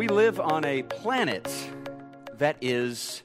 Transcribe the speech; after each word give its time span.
We 0.00 0.08
live 0.08 0.40
on 0.40 0.64
a 0.64 0.82
planet 0.82 1.46
that 2.38 2.56
is 2.62 3.22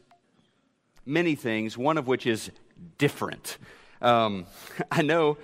many 1.06 1.36
things, 1.36 1.78
one 1.78 1.98
of 1.98 2.06
which 2.06 2.28
is 2.28 2.52
different. 2.98 3.58
Um, 4.02 4.46
I 4.92 5.02
know 5.02 5.38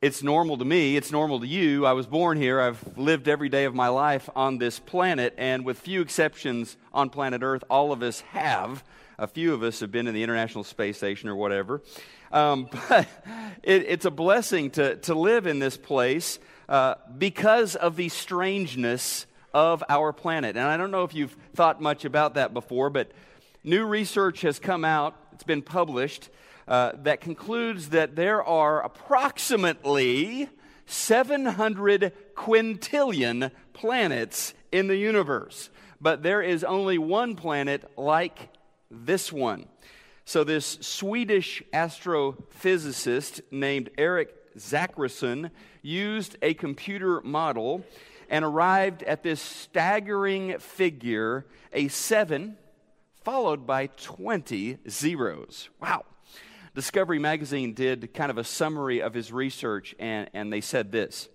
it's 0.00 0.22
normal 0.22 0.56
to 0.56 0.64
me, 0.64 0.96
it's 0.96 1.12
normal 1.12 1.40
to 1.40 1.46
you. 1.46 1.84
I 1.84 1.92
was 1.92 2.06
born 2.06 2.38
here, 2.38 2.62
I've 2.62 2.96
lived 2.96 3.28
every 3.28 3.50
day 3.50 3.66
of 3.66 3.74
my 3.74 3.88
life 3.88 4.30
on 4.34 4.56
this 4.56 4.78
planet, 4.78 5.34
and 5.36 5.66
with 5.66 5.80
few 5.80 6.00
exceptions 6.00 6.78
on 6.94 7.10
planet 7.10 7.42
Earth, 7.42 7.64
all 7.68 7.92
of 7.92 8.02
us 8.02 8.20
have. 8.30 8.82
A 9.18 9.26
few 9.26 9.52
of 9.52 9.62
us 9.62 9.80
have 9.80 9.92
been 9.92 10.06
in 10.06 10.14
the 10.14 10.22
International 10.22 10.64
Space 10.64 10.96
Station 10.96 11.28
or 11.28 11.36
whatever. 11.36 11.82
Um, 12.32 12.70
but 12.88 13.06
it, 13.62 13.84
it's 13.86 14.06
a 14.06 14.10
blessing 14.10 14.70
to, 14.70 14.96
to 14.96 15.14
live 15.14 15.46
in 15.46 15.58
this 15.58 15.76
place 15.76 16.38
uh, 16.70 16.94
because 17.18 17.76
of 17.76 17.96
the 17.96 18.08
strangeness 18.08 19.26
of 19.54 19.84
our 19.88 20.12
planet. 20.12 20.56
And 20.56 20.66
I 20.66 20.76
don't 20.76 20.90
know 20.90 21.04
if 21.04 21.14
you've 21.14 21.36
thought 21.54 21.80
much 21.80 22.04
about 22.04 22.34
that 22.34 22.52
before, 22.52 22.90
but 22.90 23.12
new 23.62 23.86
research 23.86 24.42
has 24.42 24.58
come 24.58 24.84
out, 24.84 25.16
it's 25.32 25.44
been 25.44 25.62
published, 25.62 26.28
uh, 26.66 26.92
that 27.02 27.20
concludes 27.20 27.90
that 27.90 28.16
there 28.16 28.42
are 28.42 28.84
approximately 28.84 30.48
700 30.86 32.12
quintillion 32.34 33.50
planets 33.72 34.54
in 34.72 34.88
the 34.88 34.96
universe. 34.96 35.70
But 36.00 36.22
there 36.22 36.42
is 36.42 36.64
only 36.64 36.98
one 36.98 37.36
planet 37.36 37.90
like 37.96 38.50
this 38.90 39.32
one. 39.32 39.66
So, 40.26 40.42
this 40.42 40.78
Swedish 40.80 41.62
astrophysicist 41.72 43.42
named 43.50 43.90
Erik 43.98 44.56
Zackrisson 44.56 45.50
used 45.82 46.36
a 46.40 46.54
computer 46.54 47.20
model 47.22 47.84
and 48.28 48.44
arrived 48.44 49.02
at 49.02 49.22
this 49.22 49.40
staggering 49.40 50.58
figure, 50.58 51.46
a 51.72 51.88
seven 51.88 52.56
followed 53.22 53.66
by 53.66 53.86
20 53.86 54.78
zeros. 54.88 55.70
Wow. 55.80 56.04
Discovery 56.74 57.18
Magazine 57.18 57.72
did 57.72 58.12
kind 58.14 58.30
of 58.30 58.38
a 58.38 58.44
summary 58.44 59.00
of 59.00 59.14
his 59.14 59.32
research, 59.32 59.94
and, 59.98 60.28
and 60.34 60.52
they 60.52 60.60
said 60.60 60.92
this 60.92 61.28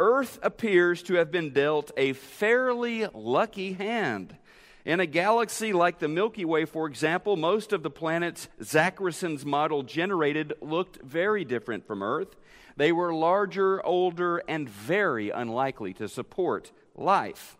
Earth 0.00 0.38
appears 0.42 1.02
to 1.04 1.14
have 1.14 1.30
been 1.32 1.50
dealt 1.52 1.90
a 1.96 2.12
fairly 2.12 3.06
lucky 3.12 3.72
hand. 3.72 4.36
In 4.84 5.00
a 5.00 5.06
galaxy 5.06 5.72
like 5.72 5.98
the 5.98 6.08
Milky 6.08 6.44
Way, 6.44 6.64
for 6.64 6.86
example, 6.86 7.36
most 7.36 7.72
of 7.72 7.82
the 7.82 7.90
planets 7.90 8.48
Zackrisson's 8.62 9.44
model 9.44 9.82
generated 9.82 10.54
looked 10.62 11.02
very 11.02 11.44
different 11.44 11.86
from 11.86 12.02
Earth. 12.02 12.36
They 12.78 12.92
were 12.92 13.12
larger, 13.12 13.84
older, 13.84 14.40
and 14.46 14.68
very 14.68 15.30
unlikely 15.30 15.94
to 15.94 16.08
support 16.08 16.70
life. 16.94 17.56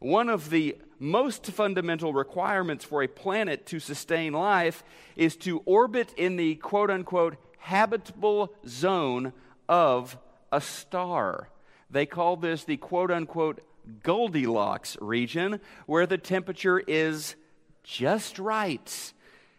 One 0.00 0.28
of 0.28 0.50
the 0.50 0.76
most 0.98 1.46
fundamental 1.46 2.12
requirements 2.12 2.84
for 2.84 3.00
a 3.00 3.06
planet 3.06 3.64
to 3.66 3.78
sustain 3.78 4.32
life 4.32 4.82
is 5.14 5.36
to 5.36 5.62
orbit 5.66 6.12
in 6.16 6.34
the 6.34 6.56
quote 6.56 6.90
unquote 6.90 7.36
habitable 7.58 8.52
zone 8.66 9.32
of 9.68 10.18
a 10.50 10.60
star. 10.60 11.48
They 11.88 12.04
call 12.04 12.36
this 12.36 12.64
the 12.64 12.76
quote 12.76 13.12
unquote 13.12 13.62
Goldilocks 14.02 14.96
region, 15.00 15.60
where 15.86 16.08
the 16.08 16.18
temperature 16.18 16.80
is 16.80 17.36
just 17.84 18.40
right 18.40 19.12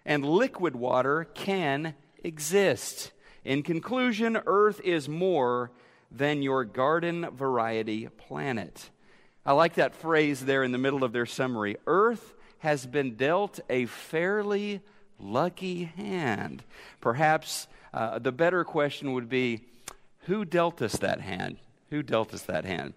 and 0.05 0.25
liquid 0.25 0.75
water 0.75 1.29
can 1.33 1.95
exist. 2.25 3.13
In 3.47 3.63
conclusion, 3.63 4.37
Earth 4.45 4.81
is 4.83 5.07
more 5.07 5.71
than 6.11 6.41
your 6.41 6.65
garden 6.65 7.29
variety 7.29 8.09
planet. 8.09 8.89
I 9.45 9.53
like 9.53 9.75
that 9.75 9.95
phrase 9.95 10.43
there 10.43 10.63
in 10.63 10.73
the 10.73 10.77
middle 10.77 11.01
of 11.01 11.13
their 11.13 11.25
summary. 11.25 11.77
Earth 11.87 12.33
has 12.59 12.85
been 12.85 13.15
dealt 13.15 13.61
a 13.69 13.85
fairly 13.85 14.81
lucky 15.17 15.85
hand. 15.85 16.65
Perhaps 16.99 17.69
uh, 17.93 18.19
the 18.19 18.33
better 18.33 18.65
question 18.65 19.13
would 19.13 19.29
be 19.29 19.61
who 20.23 20.43
dealt 20.43 20.81
us 20.81 20.97
that 20.97 21.21
hand? 21.21 21.55
Who 21.89 22.03
dealt 22.03 22.33
us 22.33 22.41
that 22.41 22.65
hand? 22.65 22.95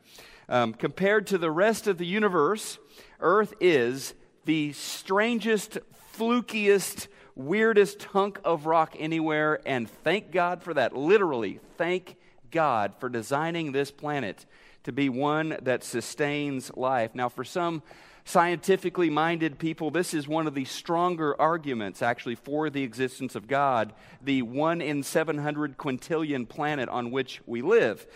Um, 0.48 0.74
compared 0.74 1.28
to 1.28 1.38
the 1.38 1.52
rest 1.52 1.86
of 1.86 1.96
the 1.96 2.06
universe, 2.06 2.80
Earth 3.20 3.54
is 3.60 4.14
the 4.46 4.72
strangest, 4.72 5.78
flukiest, 6.12 7.06
weirdest 7.34 8.04
hunk 8.04 8.40
of 8.44 8.66
rock 8.66 8.94
anywhere, 8.98 9.60
and 9.66 9.88
thank 9.88 10.32
God 10.32 10.62
for 10.62 10.74
that. 10.74 10.96
Literally, 10.96 11.60
thank 11.76 12.16
God 12.50 12.94
for 12.98 13.08
designing 13.08 13.72
this 13.72 13.90
planet 13.90 14.46
to 14.84 14.92
be 14.92 15.08
one 15.08 15.56
that 15.62 15.84
sustains 15.84 16.70
life. 16.76 17.14
Now, 17.14 17.28
for 17.28 17.44
some 17.44 17.82
scientifically 18.24 19.10
minded 19.10 19.58
people, 19.58 19.90
this 19.90 20.14
is 20.14 20.28
one 20.28 20.46
of 20.46 20.54
the 20.54 20.64
stronger 20.64 21.38
arguments 21.40 22.02
actually 22.02 22.34
for 22.34 22.70
the 22.70 22.82
existence 22.82 23.34
of 23.34 23.48
God, 23.48 23.92
the 24.22 24.42
one 24.42 24.80
in 24.80 25.02
700 25.02 25.76
quintillion 25.76 26.48
planet 26.48 26.88
on 26.88 27.10
which 27.10 27.40
we 27.46 27.62
live. 27.62 28.06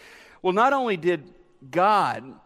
Well, 0.43 0.53
not 0.53 0.73
only 0.73 0.97
did 0.97 1.33
God 1.71 2.39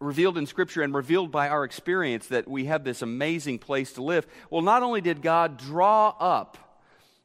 revealed 0.00 0.36
in 0.36 0.46
Scripture 0.46 0.82
and 0.82 0.94
revealed 0.94 1.30
by 1.30 1.48
our 1.48 1.64
experience 1.64 2.26
that 2.28 2.48
we 2.48 2.66
have 2.66 2.84
this 2.84 3.02
amazing 3.02 3.58
place 3.58 3.92
to 3.92 4.02
live. 4.02 4.26
Well, 4.50 4.62
not 4.62 4.82
only 4.82 5.00
did 5.00 5.22
God 5.22 5.56
draw 5.56 6.14
up 6.18 6.58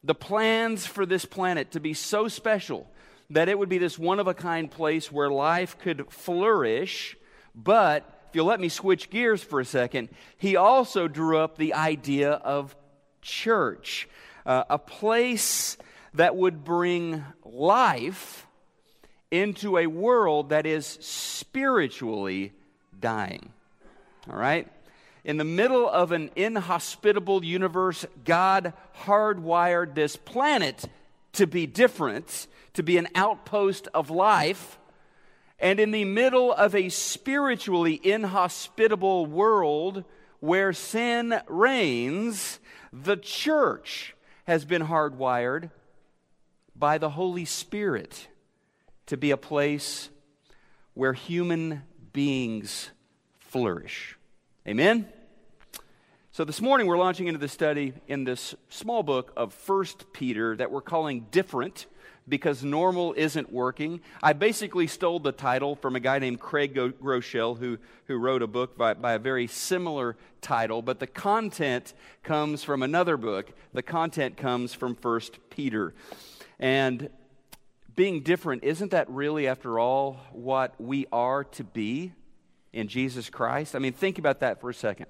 the 0.03 0.15
plans 0.15 0.85
for 0.85 1.05
this 1.05 1.25
planet 1.25 1.71
to 1.71 1.79
be 1.79 1.93
so 1.93 2.27
special 2.27 2.89
that 3.29 3.49
it 3.49 3.57
would 3.57 3.69
be 3.69 3.77
this 3.77 3.99
one 3.99 4.19
of 4.19 4.27
a 4.27 4.33
kind 4.33 4.71
place 4.71 5.11
where 5.11 5.29
life 5.29 5.77
could 5.79 6.11
flourish, 6.11 7.17
but 7.53 8.19
if 8.29 8.35
you'll 8.35 8.45
let 8.45 8.59
me 8.59 8.69
switch 8.69 9.09
gears 9.09 9.43
for 9.43 9.59
a 9.59 9.65
second, 9.65 10.09
he 10.37 10.55
also 10.55 11.07
drew 11.07 11.37
up 11.37 11.57
the 11.57 11.73
idea 11.73 12.31
of 12.31 12.75
church, 13.21 14.07
uh, 14.45 14.63
a 14.69 14.77
place 14.79 15.77
that 16.13 16.35
would 16.35 16.63
bring 16.63 17.23
life 17.43 18.47
into 19.31 19.77
a 19.77 19.87
world 19.87 20.49
that 20.49 20.65
is 20.65 20.85
spiritually 21.01 22.53
dying. 22.99 23.51
All 24.29 24.37
right? 24.37 24.67
In 25.23 25.37
the 25.37 25.43
middle 25.43 25.87
of 25.89 26.11
an 26.11 26.31
inhospitable 26.35 27.43
universe, 27.43 28.05
God 28.23 28.73
hardwired 29.03 29.95
this 29.95 30.15
planet 30.15 30.85
to 31.33 31.45
be 31.45 31.65
different, 31.65 32.47
to 32.73 32.83
be 32.83 32.97
an 32.97 33.07
outpost 33.15 33.87
of 33.93 34.09
life. 34.09 34.79
And 35.59 35.79
in 35.79 35.91
the 35.91 36.05
middle 36.05 36.53
of 36.53 36.73
a 36.73 36.89
spiritually 36.89 37.99
inhospitable 38.01 39.25
world 39.25 40.05
where 40.39 40.71
sin 40.71 41.41
reigns, 41.47 42.59
the 42.93 43.17
church 43.17 44.15
has 44.45 44.63
been 44.63 44.83
hardwired 44.83 45.69
by 46.75 46.97
the 46.97 47.09
Holy 47.09 47.45
Spirit 47.45 48.29
to 49.05 49.17
be 49.17 49.31
a 49.31 49.37
place 49.37 50.09
where 50.93 51.13
human 51.13 51.83
beings 52.13 52.91
flourish. 53.39 54.17
Amen? 54.67 55.07
So 56.31 56.45
this 56.45 56.61
morning 56.61 56.87
we're 56.87 56.97
launching 56.97 57.27
into 57.27 57.39
the 57.39 57.47
study 57.47 57.93
in 58.07 58.23
this 58.23 58.55
small 58.69 59.03
book 59.03 59.33
of 59.35 59.53
First 59.53 60.13
Peter 60.13 60.55
that 60.55 60.71
we're 60.71 60.81
calling 60.81 61.27
Different 61.31 61.85
because 62.29 62.63
normal 62.63 63.13
isn't 63.17 63.51
working. 63.51 64.01
I 64.21 64.33
basically 64.33 64.87
stole 64.87 65.19
the 65.19 65.31
title 65.31 65.75
from 65.75 65.95
a 65.95 65.99
guy 65.99 66.19
named 66.19 66.39
Craig 66.39 66.75
Groeschel 66.75 67.57
who, 67.57 67.79
who 68.05 68.17
wrote 68.17 68.41
a 68.41 68.47
book 68.47 68.77
by, 68.77 68.93
by 68.93 69.13
a 69.13 69.19
very 69.19 69.47
similar 69.47 70.15
title, 70.39 70.81
but 70.81 70.99
the 70.99 71.07
content 71.07 71.93
comes 72.23 72.63
from 72.63 72.83
another 72.83 73.17
book. 73.17 73.51
The 73.73 73.83
content 73.83 74.37
comes 74.37 74.73
from 74.73 74.95
First 74.95 75.39
Peter. 75.49 75.93
And 76.59 77.09
being 77.99 78.21
different, 78.21 78.63
isn't 78.63 78.91
that 78.91 79.09
really, 79.09 79.45
after 79.45 79.77
all, 79.77 80.21
what 80.31 80.73
we 80.79 81.05
are 81.11 81.43
to 81.43 81.65
be 81.65 82.13
in 82.71 82.87
Jesus 82.87 83.29
Christ? 83.29 83.75
I 83.75 83.79
mean, 83.79 83.91
think 83.91 84.17
about 84.17 84.39
that 84.39 84.61
for 84.61 84.69
a 84.69 84.73
second. 84.73 85.07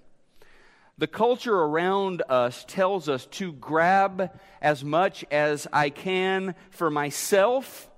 The 0.97 1.05
culture 1.05 1.55
around 1.55 2.23
us 2.29 2.65
tells 2.67 3.07
us 3.07 3.27
to 3.27 3.53
grab 3.53 4.35
as 4.59 4.83
much 4.83 5.23
as 5.29 5.67
I 5.71 5.91
can 5.91 6.55
for 6.71 6.89
myself. 6.89 7.91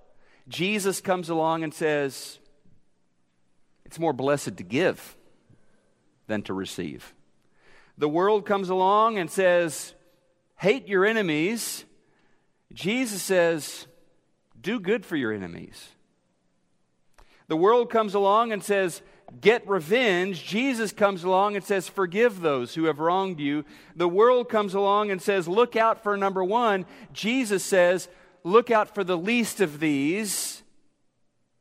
Jesus 0.49 0.99
comes 0.99 1.29
along 1.29 1.63
and 1.63 1.73
says, 1.73 2.39
It's 3.85 3.97
more 3.97 4.11
blessed 4.11 4.57
to 4.57 4.63
give 4.63 5.15
than 6.27 6.41
to 6.41 6.53
receive. 6.53 7.13
The 7.97 8.09
world 8.09 8.45
comes 8.45 8.67
along 8.67 9.19
and 9.19 9.31
says, 9.31 9.93
Hate 10.57 10.89
your 10.89 11.05
enemies. 11.05 11.85
Jesus 12.73 13.21
says, 13.21 13.87
do 14.61 14.79
good 14.79 15.05
for 15.05 15.15
your 15.15 15.31
enemies. 15.31 15.89
The 17.47 17.57
world 17.57 17.89
comes 17.89 18.13
along 18.13 18.51
and 18.51 18.63
says, 18.63 19.01
Get 19.39 19.67
revenge. 19.67 20.43
Jesus 20.43 20.91
comes 20.91 21.23
along 21.23 21.55
and 21.55 21.63
says, 21.63 21.87
Forgive 21.87 22.41
those 22.41 22.75
who 22.75 22.85
have 22.85 22.99
wronged 22.99 23.39
you. 23.39 23.63
The 23.95 24.07
world 24.07 24.49
comes 24.49 24.73
along 24.73 25.09
and 25.09 25.21
says, 25.21 25.47
Look 25.47 25.75
out 25.75 26.03
for 26.03 26.17
number 26.17 26.43
one. 26.43 26.85
Jesus 27.13 27.63
says, 27.63 28.09
Look 28.43 28.71
out 28.71 28.93
for 28.93 29.03
the 29.03 29.17
least 29.17 29.61
of 29.61 29.79
these. 29.79 30.63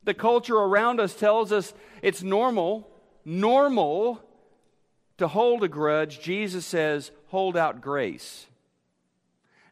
The 0.03 0.13
culture 0.13 0.57
around 0.57 0.99
us 0.99 1.13
tells 1.13 1.51
us 1.51 1.73
it's 2.01 2.23
normal, 2.23 2.89
normal 3.23 4.21
to 5.21 5.27
hold 5.27 5.63
a 5.63 5.67
grudge, 5.67 6.19
Jesus 6.19 6.65
says, 6.65 7.11
hold 7.27 7.55
out 7.55 7.79
grace. 7.79 8.47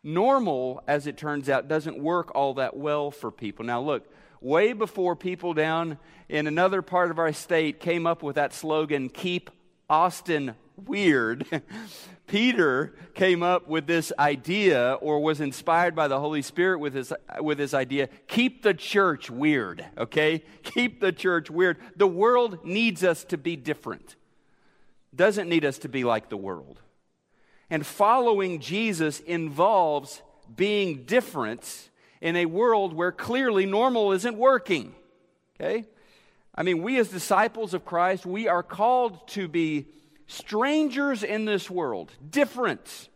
Normal, 0.03 0.81
as 0.87 1.07
it 1.07 1.17
turns 1.17 1.49
out, 1.49 1.67
doesn't 1.67 1.99
work 1.99 2.31
all 2.33 2.53
that 2.55 2.75
well 2.75 3.11
for 3.11 3.31
people. 3.31 3.65
Now, 3.65 3.81
look, 3.81 4.07
way 4.41 4.73
before 4.73 5.15
people 5.15 5.53
down 5.53 5.97
in 6.29 6.47
another 6.47 6.81
part 6.81 7.11
of 7.11 7.19
our 7.19 7.33
state 7.33 7.79
came 7.79 8.07
up 8.07 8.23
with 8.23 8.35
that 8.35 8.53
slogan, 8.53 9.09
keep 9.09 9.49
Austin 9.89 10.55
weird, 10.85 11.45
Peter 12.27 12.93
came 13.15 13.41
up 13.41 13.67
with 13.67 13.87
this 13.87 14.13
idea 14.19 14.93
or 15.01 15.19
was 15.19 15.41
inspired 15.41 15.95
by 15.95 16.07
the 16.07 16.19
Holy 16.19 16.41
Spirit 16.41 16.79
with 16.79 16.93
this, 16.93 17.11
with 17.39 17.57
this 17.57 17.73
idea 17.73 18.07
keep 18.27 18.61
the 18.61 18.73
church 18.73 19.29
weird, 19.29 19.85
okay? 19.97 20.43
Keep 20.63 21.01
the 21.01 21.11
church 21.11 21.49
weird. 21.49 21.77
The 21.95 22.07
world 22.07 22.63
needs 22.63 23.03
us 23.03 23.23
to 23.25 23.37
be 23.37 23.55
different, 23.55 24.15
doesn't 25.13 25.49
need 25.49 25.65
us 25.65 25.79
to 25.79 25.89
be 25.89 26.03
like 26.03 26.29
the 26.29 26.37
world. 26.37 26.79
And 27.69 27.85
following 27.85 28.59
Jesus 28.59 29.19
involves 29.19 30.21
being 30.55 31.03
different 31.03 31.89
in 32.21 32.35
a 32.35 32.45
world 32.45 32.93
where 32.93 33.11
clearly 33.11 33.65
normal 33.65 34.11
isn't 34.11 34.37
working. 34.37 34.95
Okay? 35.59 35.85
I 36.55 36.63
mean, 36.63 36.81
we 36.81 36.99
as 36.99 37.09
disciples 37.09 37.73
of 37.73 37.85
Christ, 37.85 38.25
we 38.25 38.47
are 38.47 38.63
called 38.63 39.27
to 39.29 39.47
be 39.47 39.87
strangers 40.27 41.23
in 41.23 41.45
this 41.45 41.69
world, 41.69 42.11
different, 42.29 43.09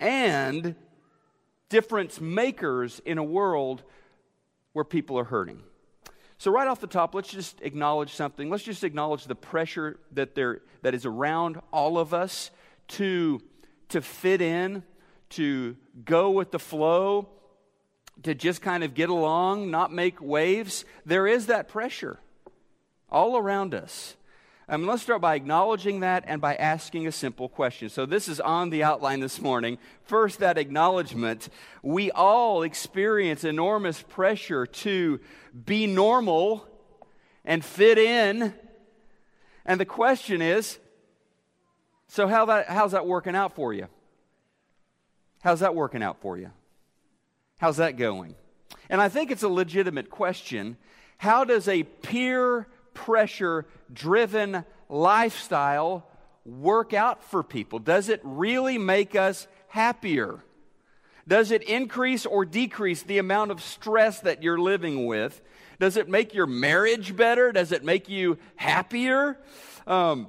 and 0.00 0.74
difference 1.68 2.20
makers 2.20 3.00
in 3.04 3.18
a 3.18 3.24
world 3.24 3.82
where 4.72 4.84
people 4.84 5.18
are 5.18 5.24
hurting. 5.24 5.62
So, 6.38 6.50
right 6.50 6.66
off 6.66 6.80
the 6.80 6.86
top, 6.86 7.14
let's 7.14 7.30
just 7.30 7.60
acknowledge 7.62 8.12
something. 8.14 8.50
Let's 8.50 8.64
just 8.64 8.84
acknowledge 8.84 9.24
the 9.26 9.34
pressure 9.34 9.98
that, 10.12 10.34
there, 10.34 10.62
that 10.82 10.94
is 10.94 11.06
around 11.06 11.60
all 11.72 11.98
of 11.98 12.12
us 12.12 12.50
to 12.88 13.40
to 13.94 14.02
fit 14.02 14.40
in, 14.40 14.82
to 15.30 15.76
go 16.04 16.32
with 16.32 16.50
the 16.50 16.58
flow, 16.58 17.28
to 18.24 18.34
just 18.34 18.60
kind 18.60 18.82
of 18.82 18.92
get 18.92 19.08
along, 19.08 19.70
not 19.70 19.92
make 19.92 20.20
waves, 20.20 20.84
there 21.06 21.28
is 21.28 21.46
that 21.46 21.68
pressure 21.68 22.18
all 23.08 23.36
around 23.36 23.72
us. 23.72 24.16
Um, 24.68 24.84
let's 24.84 25.02
start 25.02 25.20
by 25.20 25.36
acknowledging 25.36 26.00
that 26.00 26.24
and 26.26 26.40
by 26.40 26.56
asking 26.56 27.06
a 27.06 27.12
simple 27.12 27.48
question. 27.48 27.88
So, 27.88 28.04
this 28.04 28.26
is 28.26 28.40
on 28.40 28.70
the 28.70 28.82
outline 28.82 29.20
this 29.20 29.40
morning. 29.40 29.78
First, 30.02 30.40
that 30.40 30.58
acknowledgement. 30.58 31.48
We 31.80 32.10
all 32.10 32.64
experience 32.64 33.44
enormous 33.44 34.02
pressure 34.02 34.66
to 34.66 35.20
be 35.64 35.86
normal 35.86 36.66
and 37.44 37.64
fit 37.64 37.98
in. 37.98 38.54
And 39.64 39.78
the 39.78 39.86
question 39.86 40.42
is 40.42 40.80
so, 42.14 42.28
how 42.28 42.44
that, 42.44 42.68
how's 42.68 42.92
that 42.92 43.08
working 43.08 43.34
out 43.34 43.56
for 43.56 43.74
you? 43.74 43.88
How's 45.42 45.58
that 45.58 45.74
working 45.74 46.00
out 46.00 46.20
for 46.20 46.38
you? 46.38 46.52
How's 47.58 47.78
that 47.78 47.96
going? 47.96 48.36
And 48.88 49.00
I 49.00 49.08
think 49.08 49.32
it's 49.32 49.42
a 49.42 49.48
legitimate 49.48 50.10
question. 50.10 50.76
How 51.18 51.42
does 51.42 51.66
a 51.66 51.82
peer 51.82 52.68
pressure 52.92 53.66
driven 53.92 54.64
lifestyle 54.88 56.06
work 56.46 56.94
out 56.94 57.24
for 57.24 57.42
people? 57.42 57.80
Does 57.80 58.08
it 58.08 58.20
really 58.22 58.78
make 58.78 59.16
us 59.16 59.48
happier? 59.66 60.38
Does 61.26 61.50
it 61.50 61.64
increase 61.64 62.26
or 62.26 62.44
decrease 62.44 63.02
the 63.02 63.18
amount 63.18 63.50
of 63.50 63.60
stress 63.60 64.20
that 64.20 64.40
you're 64.40 64.60
living 64.60 65.06
with? 65.06 65.42
Does 65.80 65.96
it 65.96 66.08
make 66.08 66.32
your 66.32 66.46
marriage 66.46 67.16
better? 67.16 67.50
Does 67.50 67.72
it 67.72 67.82
make 67.82 68.08
you 68.08 68.38
happier? 68.54 69.36
Um, 69.88 70.28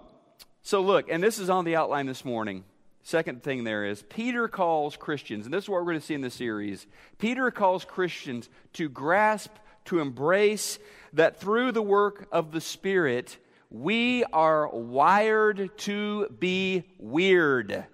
so, 0.66 0.82
look, 0.82 1.10
and 1.12 1.22
this 1.22 1.38
is 1.38 1.48
on 1.48 1.64
the 1.64 1.76
outline 1.76 2.08
this 2.08 2.26
morning. 2.26 2.64
Second 3.04 3.44
thing 3.44 3.66
there 3.66 3.86
is 3.86 4.02
Peter 4.10 4.48
calls 4.48 4.98
Christians, 4.98 5.46
and 5.46 5.54
this 5.54 5.66
is 5.66 5.70
what 5.70 5.76
we're 5.76 5.92
going 5.92 6.00
to 6.00 6.06
see 6.06 6.16
in 6.16 6.22
the 6.22 6.32
series. 6.32 6.88
Peter 7.20 7.52
calls 7.52 7.86
Christians 7.86 8.50
to 8.74 8.90
grasp, 8.90 9.52
to 9.86 10.00
embrace 10.00 10.80
that 11.14 11.40
through 11.40 11.72
the 11.72 11.84
work 11.84 12.28
of 12.32 12.52
the 12.52 12.62
Spirit, 12.62 13.38
we 13.70 14.24
are 14.34 14.68
wired 14.70 15.70
to 15.78 16.30
be 16.30 16.82
weird. 16.98 17.86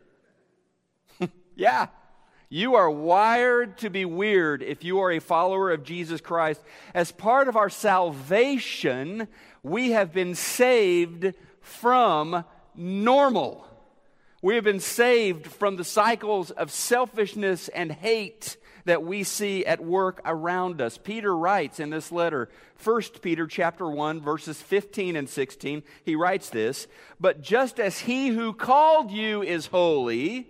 yeah, 1.58 1.88
you 2.48 2.76
are 2.76 2.90
wired 2.90 3.80
to 3.80 3.90
be 3.90 4.06
weird 4.06 4.64
if 4.64 4.86
you 4.86 5.00
are 5.00 5.12
a 5.12 5.20
follower 5.20 5.72
of 5.72 5.84
Jesus 5.84 6.22
Christ. 6.22 6.62
As 6.94 7.12
part 7.12 7.50
of 7.50 7.58
our 7.58 7.70
salvation, 7.70 9.28
we 9.62 9.92
have 9.92 10.14
been 10.14 10.36
saved 10.36 11.34
from 11.60 12.46
normal. 12.76 13.68
We 14.42 14.56
have 14.56 14.64
been 14.64 14.80
saved 14.80 15.48
from 15.48 15.76
the 15.76 15.84
cycles 15.84 16.52
of 16.52 16.72
selfishness 16.72 17.68
and 17.68 17.92
hate 17.92 18.58
that 18.86 19.04
we 19.04 19.24
see 19.24 19.64
at 19.66 19.80
work 19.80 20.22
around 20.26 20.82
us. 20.82 20.98
Peter 20.98 21.36
writes 21.38 21.80
in 21.80 21.92
this 21.92 22.12
letter, 22.12 22.50
1 22.84 23.02
Peter 23.22 23.46
chapter 23.46 23.88
1 23.88 24.22
verses 24.22 24.60
15 24.60 25.16
and 25.16 25.30
16, 25.30 25.84
he 26.04 26.16
writes 26.16 26.50
this, 26.50 26.88
"But 27.20 27.42
just 27.42 27.80
as 27.80 28.00
he 28.00 28.30
who 28.30 28.54
called 28.54 29.12
you 29.12 29.44
is 29.44 29.68
holy, 29.68 30.50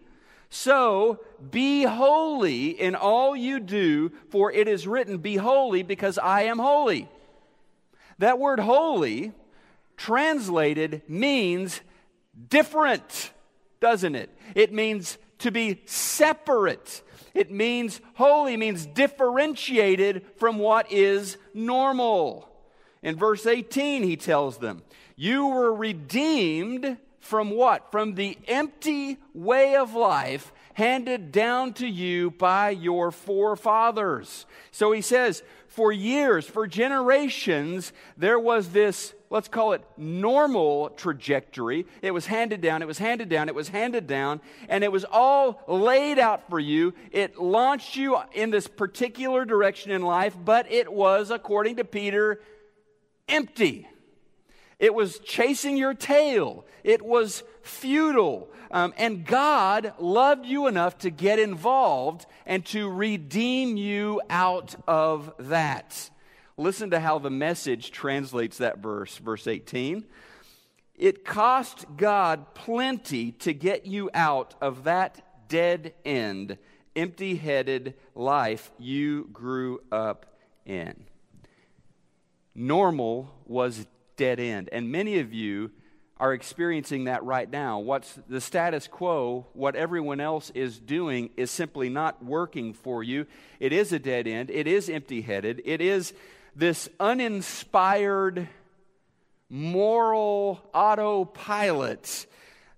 so 0.49 1.19
be 1.49 1.83
holy 1.83 2.69
in 2.69 2.95
all 2.95 3.35
you 3.35 3.59
do, 3.59 4.13
for 4.29 4.51
it 4.51 4.69
is 4.69 4.87
written, 4.87 5.17
be 5.17 5.35
holy 5.35 5.83
because 5.83 6.17
I 6.17 6.43
am 6.43 6.59
holy." 6.59 7.09
That 8.17 8.39
word 8.39 8.59
holy 8.59 9.33
translated 9.97 11.01
means 11.09 11.81
different, 12.49 13.31
doesn't 13.79 14.15
it? 14.15 14.29
It 14.55 14.73
means 14.73 15.17
to 15.39 15.51
be 15.51 15.81
separate. 15.85 17.01
It 17.33 17.51
means 17.51 18.01
holy, 18.15 18.57
means 18.57 18.85
differentiated 18.85 20.25
from 20.37 20.59
what 20.59 20.91
is 20.91 21.37
normal. 21.53 22.49
In 23.01 23.15
verse 23.15 23.45
18, 23.45 24.03
he 24.03 24.17
tells 24.17 24.57
them, 24.57 24.83
You 25.15 25.47
were 25.47 25.73
redeemed 25.73 26.97
from 27.19 27.51
what? 27.51 27.91
From 27.91 28.15
the 28.15 28.37
empty 28.47 29.17
way 29.33 29.75
of 29.75 29.93
life 29.93 30.51
handed 30.73 31.31
down 31.31 31.73
to 31.73 31.87
you 31.87 32.31
by 32.31 32.69
your 32.69 33.11
forefathers. 33.11 34.45
So 34.71 34.91
he 34.91 35.01
says, 35.01 35.43
for 35.67 35.91
years, 35.91 36.45
for 36.45 36.67
generations, 36.67 37.93
there 38.17 38.39
was 38.39 38.69
this, 38.69 39.13
let's 39.31 39.47
call 39.47 39.71
it 39.71 39.81
normal 39.97 40.89
trajectory. 40.89 41.87
It 42.03 42.11
was 42.11 42.27
handed 42.27 42.61
down, 42.61 42.83
it 42.83 42.87
was 42.87 42.99
handed 42.99 43.29
down, 43.29 43.49
it 43.49 43.55
was 43.55 43.69
handed 43.69 44.05
down, 44.05 44.41
and 44.69 44.83
it 44.83 44.91
was 44.91 45.05
all 45.05 45.63
laid 45.67 46.19
out 46.19 46.47
for 46.49 46.59
you. 46.59 46.93
It 47.11 47.39
launched 47.39 47.95
you 47.95 48.17
in 48.33 48.51
this 48.51 48.67
particular 48.67 49.45
direction 49.45 49.91
in 49.91 50.03
life, 50.03 50.35
but 50.43 50.71
it 50.71 50.91
was, 50.91 51.31
according 51.31 51.77
to 51.77 51.85
Peter, 51.85 52.41
empty. 53.27 53.87
It 54.77 54.93
was 54.93 55.19
chasing 55.19 55.77
your 55.77 55.93
tail. 55.93 56.65
It 56.83 57.01
was 57.01 57.43
futile. 57.61 58.49
Um, 58.71 58.93
and 58.97 59.25
God 59.25 59.93
loved 59.99 60.45
you 60.45 60.67
enough 60.67 60.97
to 60.99 61.09
get 61.09 61.39
involved 61.39 62.25
and 62.45 62.65
to 62.67 62.89
redeem 62.89 63.77
you 63.77 64.21
out 64.29 64.75
of 64.87 65.33
that. 65.37 66.09
Listen 66.61 66.91
to 66.91 66.99
how 66.99 67.17
the 67.17 67.31
message 67.31 67.89
translates 67.89 68.59
that 68.59 68.77
verse, 68.77 69.17
verse 69.17 69.47
18. 69.47 70.05
It 70.95 71.25
cost 71.25 71.85
God 71.97 72.53
plenty 72.53 73.31
to 73.31 73.51
get 73.51 73.87
you 73.87 74.11
out 74.13 74.53
of 74.61 74.83
that 74.83 75.47
dead 75.49 75.95
end, 76.05 76.59
empty 76.95 77.35
headed 77.35 77.95
life 78.13 78.69
you 78.77 79.27
grew 79.33 79.81
up 79.91 80.37
in. 80.63 81.05
Normal 82.53 83.33
was 83.47 83.87
dead 84.15 84.39
end. 84.39 84.69
And 84.71 84.91
many 84.91 85.17
of 85.17 85.33
you 85.33 85.71
are 86.17 86.31
experiencing 86.31 87.05
that 87.05 87.23
right 87.23 87.49
now. 87.49 87.79
What's 87.79 88.19
the 88.29 88.39
status 88.39 88.87
quo, 88.87 89.47
what 89.53 89.75
everyone 89.75 90.19
else 90.19 90.51
is 90.51 90.77
doing, 90.77 91.31
is 91.35 91.49
simply 91.49 91.89
not 91.89 92.23
working 92.23 92.73
for 92.75 93.01
you. 93.01 93.25
It 93.59 93.73
is 93.73 93.91
a 93.91 93.97
dead 93.97 94.27
end, 94.27 94.51
it 94.51 94.67
is 94.67 94.87
empty 94.87 95.21
headed, 95.21 95.63
it 95.65 95.81
is 95.81 96.13
this 96.55 96.89
uninspired 96.99 98.47
moral 99.49 100.61
autopilot 100.73 102.25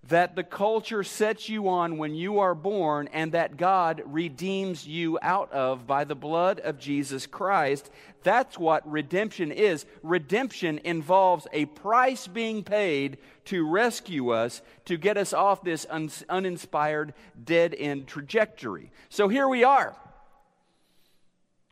that 0.09 0.35
the 0.35 0.43
culture 0.43 1.03
sets 1.03 1.47
you 1.47 1.69
on 1.69 1.97
when 1.97 2.13
you 2.13 2.39
are 2.39 2.55
born 2.55 3.07
and 3.13 3.31
that 3.31 3.55
God 3.55 4.03
redeems 4.05 4.85
you 4.85 5.17
out 5.21 5.51
of 5.53 5.87
by 5.87 6.03
the 6.03 6.15
blood 6.15 6.59
of 6.59 6.77
Jesus 6.77 7.25
Christ. 7.25 7.89
That's 8.23 8.57
what 8.57 8.89
redemption 8.89 9.51
is. 9.51 9.85
Redemption 10.01 10.81
involves 10.83 11.47
a 11.53 11.65
price 11.65 12.27
being 12.27 12.63
paid 12.63 13.17
to 13.45 13.67
rescue 13.67 14.29
us, 14.29 14.61
to 14.85 14.97
get 14.97 15.17
us 15.17 15.31
off 15.31 15.63
this 15.63 15.85
un- 15.89 16.11
uninspired, 16.29 17.13
dead 17.41 17.73
end 17.77 18.07
trajectory. 18.07 18.91
So 19.09 19.29
here 19.29 19.47
we 19.47 19.63
are. 19.63 19.95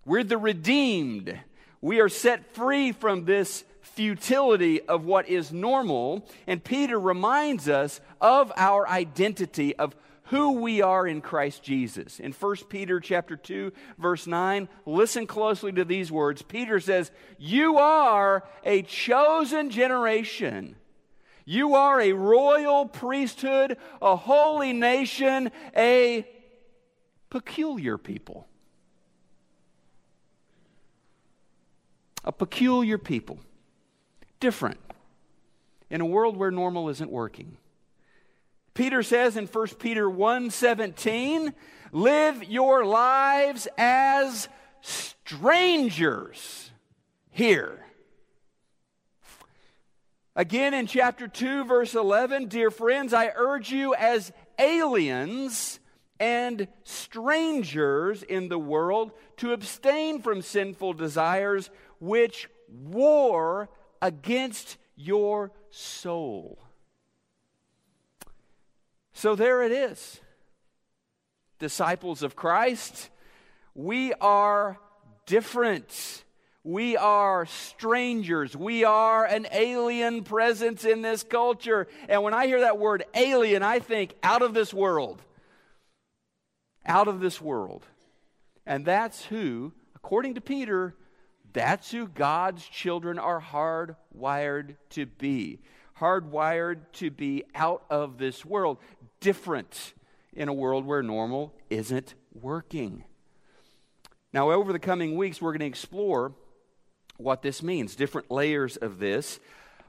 We're 0.05 0.23
the 0.23 0.37
redeemed. 0.37 1.37
We 1.81 1.99
are 1.99 2.09
set 2.09 2.53
free 2.53 2.91
from 2.91 3.25
this 3.25 3.63
futility 3.81 4.81
of 4.81 5.05
what 5.05 5.27
is 5.27 5.51
normal. 5.51 6.27
And 6.47 6.63
Peter 6.63 6.99
reminds 6.99 7.67
us 7.67 7.99
of 8.21 8.51
our 8.55 8.87
identity, 8.87 9.75
of 9.75 9.95
who 10.25 10.53
we 10.53 10.81
are 10.81 11.05
in 11.05 11.19
Christ 11.19 11.61
Jesus. 11.61 12.19
In 12.19 12.31
1 12.31 12.55
Peter 12.69 13.01
chapter 13.01 13.35
2 13.35 13.73
verse 13.97 14.27
9, 14.27 14.69
listen 14.85 15.27
closely 15.27 15.73
to 15.73 15.83
these 15.83 16.09
words. 16.09 16.41
Peter 16.41 16.79
says, 16.79 17.11
"You 17.37 17.77
are 17.79 18.47
a 18.63 18.83
chosen 18.83 19.71
generation. 19.71 20.77
You 21.43 21.75
are 21.75 21.99
a 21.99 22.13
royal 22.13 22.85
priesthood, 22.85 23.77
a 24.01 24.15
holy 24.15 24.71
nation, 24.71 25.51
a 25.75 26.25
peculiar 27.29 27.97
people." 27.97 28.47
A 32.23 32.31
peculiar 32.31 32.97
people. 32.97 33.39
Different. 34.39 34.79
In 35.89 36.01
a 36.01 36.05
world 36.05 36.37
where 36.37 36.51
normal 36.51 36.89
isn't 36.89 37.11
working. 37.11 37.57
Peter 38.73 39.03
says 39.03 39.35
in 39.35 39.47
1 39.47 39.79
Peter 39.79 40.09
1:17, 40.09 41.53
"Live 41.91 42.43
your 42.43 42.85
lives 42.85 43.67
as 43.77 44.47
strangers 44.81 46.71
here." 47.29 47.85
Again 50.35 50.73
in 50.73 50.87
chapter 50.87 51.27
2 51.27 51.65
verse 51.65 51.93
11, 51.93 52.47
"Dear 52.47 52.71
friends, 52.71 53.13
I 53.13 53.33
urge 53.35 53.71
you 53.71 53.93
as 53.95 54.31
aliens 54.57 55.79
and 56.19 56.67
strangers 56.83 58.23
in 58.23 58.47
the 58.47 58.59
world 58.59 59.11
to 59.37 59.51
abstain 59.51 60.21
from 60.21 60.41
sinful 60.41 60.93
desires 60.93 61.69
which 62.01 62.49
war 62.67 63.69
against 64.01 64.77
your 64.95 65.51
soul." 65.69 66.59
So 69.13 69.35
there 69.35 69.61
it 69.63 69.71
is. 69.71 70.19
Disciples 71.59 72.23
of 72.23 72.35
Christ, 72.35 73.09
we 73.75 74.13
are 74.13 74.79
different. 75.27 76.23
We 76.63 76.97
are 76.97 77.45
strangers. 77.45 78.55
We 78.55 78.83
are 78.83 79.25
an 79.25 79.47
alien 79.51 80.23
presence 80.23 80.85
in 80.85 81.01
this 81.01 81.23
culture. 81.23 81.87
And 82.09 82.23
when 82.23 82.33
I 82.33 82.47
hear 82.47 82.61
that 82.61 82.77
word 82.77 83.03
alien, 83.13 83.63
I 83.63 83.79
think 83.79 84.15
out 84.21 84.41
of 84.41 84.53
this 84.53 84.73
world. 84.73 85.21
Out 86.85 87.07
of 87.07 87.19
this 87.19 87.39
world. 87.39 87.85
And 88.65 88.85
that's 88.85 89.25
who, 89.25 89.73
according 89.95 90.35
to 90.35 90.41
Peter, 90.41 90.95
that's 91.53 91.91
who 91.91 92.07
God's 92.07 92.65
children 92.65 93.19
are 93.19 93.41
hardwired 93.41 94.75
to 94.91 95.05
be. 95.05 95.59
Hardwired 95.99 96.79
to 96.93 97.11
be 97.11 97.43
out 97.53 97.83
of 97.89 98.17
this 98.17 98.45
world 98.45 98.77
different 99.19 99.93
in 100.33 100.47
a 100.47 100.53
world 100.53 100.85
where 100.85 101.03
normal 101.03 101.53
isn't 101.69 102.15
working. 102.33 103.03
Now, 104.33 104.51
over 104.51 104.71
the 104.71 104.79
coming 104.79 105.17
weeks, 105.17 105.41
we're 105.41 105.51
going 105.51 105.59
to 105.59 105.65
explore 105.65 106.33
what 107.17 107.41
this 107.41 107.61
means, 107.61 107.95
different 107.95 108.31
layers 108.31 108.77
of 108.77 108.99
this. 108.99 109.39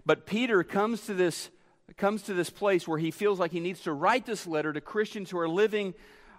But 0.04 0.26
Peter 0.26 0.64
comes 0.64 1.06
to 1.06 1.14
this 1.14 1.50
comes 1.96 2.22
to 2.22 2.32
this 2.32 2.48
place 2.48 2.88
where 2.88 2.98
he 2.98 3.10
feels 3.10 3.38
like 3.38 3.50
he 3.50 3.60
needs 3.60 3.80
to 3.82 3.92
write 3.92 4.24
this 4.24 4.46
letter 4.46 4.72
to 4.72 4.80
Christians 4.80 5.30
who 5.30 5.38
are 5.38 5.48
living 5.48 5.92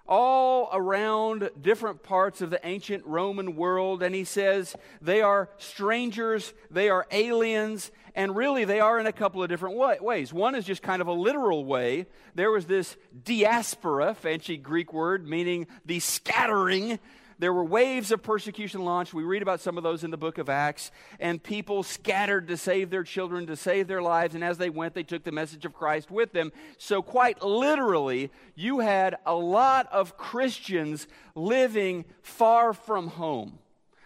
all 0.08 0.70
around 0.74 1.50
different 1.62 2.04
parts 2.04 2.42
of 2.42 2.50
the 2.50 2.66
ancient 2.66 3.06
Roman 3.06 3.56
world. 3.56 4.04
And 4.04 4.14
he 4.14 4.24
says 4.24 4.76
they 5.02 5.22
are 5.22 5.50
strangers, 5.58 6.54
they 6.70 6.90
are 6.90 7.08
aliens, 7.12 7.92
and 8.16 8.36
really 8.36 8.66
they 8.66 8.80
are 8.80 9.00
in 9.00 9.08
a 9.08 9.12
couple 9.12 9.42
of 9.42 9.50
different 9.50 9.78
ways. 10.02 10.34
One 10.34 10.56
is 10.56 10.66
just 10.66 10.82
kind 10.82 11.02
of 11.02 11.08
a 11.08 11.14
literal 11.14 11.66
way. 11.66 12.06
There 12.36 12.52
was 12.52 12.66
this 12.66 12.96
diaspora, 13.24 14.14
fancy 14.14 14.58
Greek 14.58 14.94
word, 14.94 15.28
meaning 15.28 15.68
the 15.86 16.00
scattering 16.00 17.00
there 17.40 17.54
were 17.54 17.64
waves 17.64 18.12
of 18.12 18.22
persecution 18.24 18.84
launched. 18.86 19.14
We 19.14 19.24
read 19.24 19.42
about 19.42 19.60
some 19.60 19.78
of 19.78 19.84
those 19.84 20.04
in 20.04 20.12
the 20.12 20.18
book 20.18 20.38
of 20.38 20.50
Acts. 20.50 20.92
And 21.20 21.42
people 21.42 21.84
scattered 21.84 22.48
to 22.48 22.58
save 22.58 22.90
their 22.90 23.04
children, 23.04 23.48
to 23.48 23.56
save 23.56 23.88
their 23.88 24.02
lives. 24.02 24.36
And 24.36 24.44
as 24.44 24.58
they 24.58 24.70
went, 24.70 24.94
they 24.94 25.04
took 25.04 25.24
the 25.24 25.32
message 25.32 25.66
of 25.66 25.74
Christ 25.74 26.12
with 26.12 26.34
them. 26.34 26.52
So, 26.78 27.02
quite 27.02 27.42
literally, 27.42 28.32
you 28.56 28.80
had 28.80 29.18
a 29.26 29.36
lot 29.36 29.92
of 29.92 30.18
Christians 30.18 31.08
living 31.36 32.06
far 32.22 32.74
from 32.74 33.08
home 33.08 33.60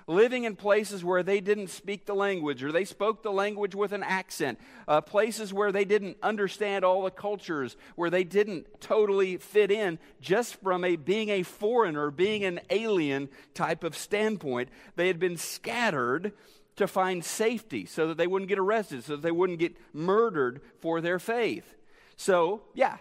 living 0.07 0.45
in 0.45 0.55
places 0.55 1.03
where 1.03 1.21
they 1.21 1.41
didn't 1.41 1.67
speak 1.67 2.05
the 2.05 2.15
language 2.15 2.63
or 2.63 2.71
they 2.71 2.85
spoke 2.85 3.21
the 3.21 3.31
language 3.31 3.75
with 3.75 3.91
an 3.91 4.03
accent, 4.03 4.57
uh, 4.87 5.01
places 5.01 5.53
where 5.53 5.71
they 5.71 5.83
didn't 5.83 6.17
understand 6.23 6.85
all 6.85 7.03
the 7.03 7.11
cultures, 7.11 7.75
where 7.95 8.09
they 8.09 8.23
didn't 8.23 8.65
totally 8.79 9.37
fit 9.37 9.69
in 9.69 9.99
just 10.21 10.55
from 10.61 10.85
a 10.85 10.95
being 10.95 11.29
a 11.29 11.43
foreigner, 11.43 12.09
being 12.09 12.45
an 12.45 12.59
alien 12.69 13.27
type 13.53 13.83
of 13.83 13.95
standpoint. 13.97 14.69
They 14.95 15.07
had 15.07 15.19
been 15.19 15.37
scattered 15.37 16.31
to 16.77 16.87
find 16.87 17.25
safety 17.25 17.85
so 17.85 18.07
that 18.07 18.17
they 18.17 18.27
wouldn't 18.27 18.49
get 18.49 18.59
arrested, 18.59 19.03
so 19.03 19.13
that 19.17 19.21
they 19.21 19.31
wouldn't 19.31 19.59
get 19.59 19.75
murdered 19.93 20.61
for 20.79 21.01
their 21.01 21.19
faith. 21.19 21.75
So, 22.15 22.61
yeah, 22.73 22.97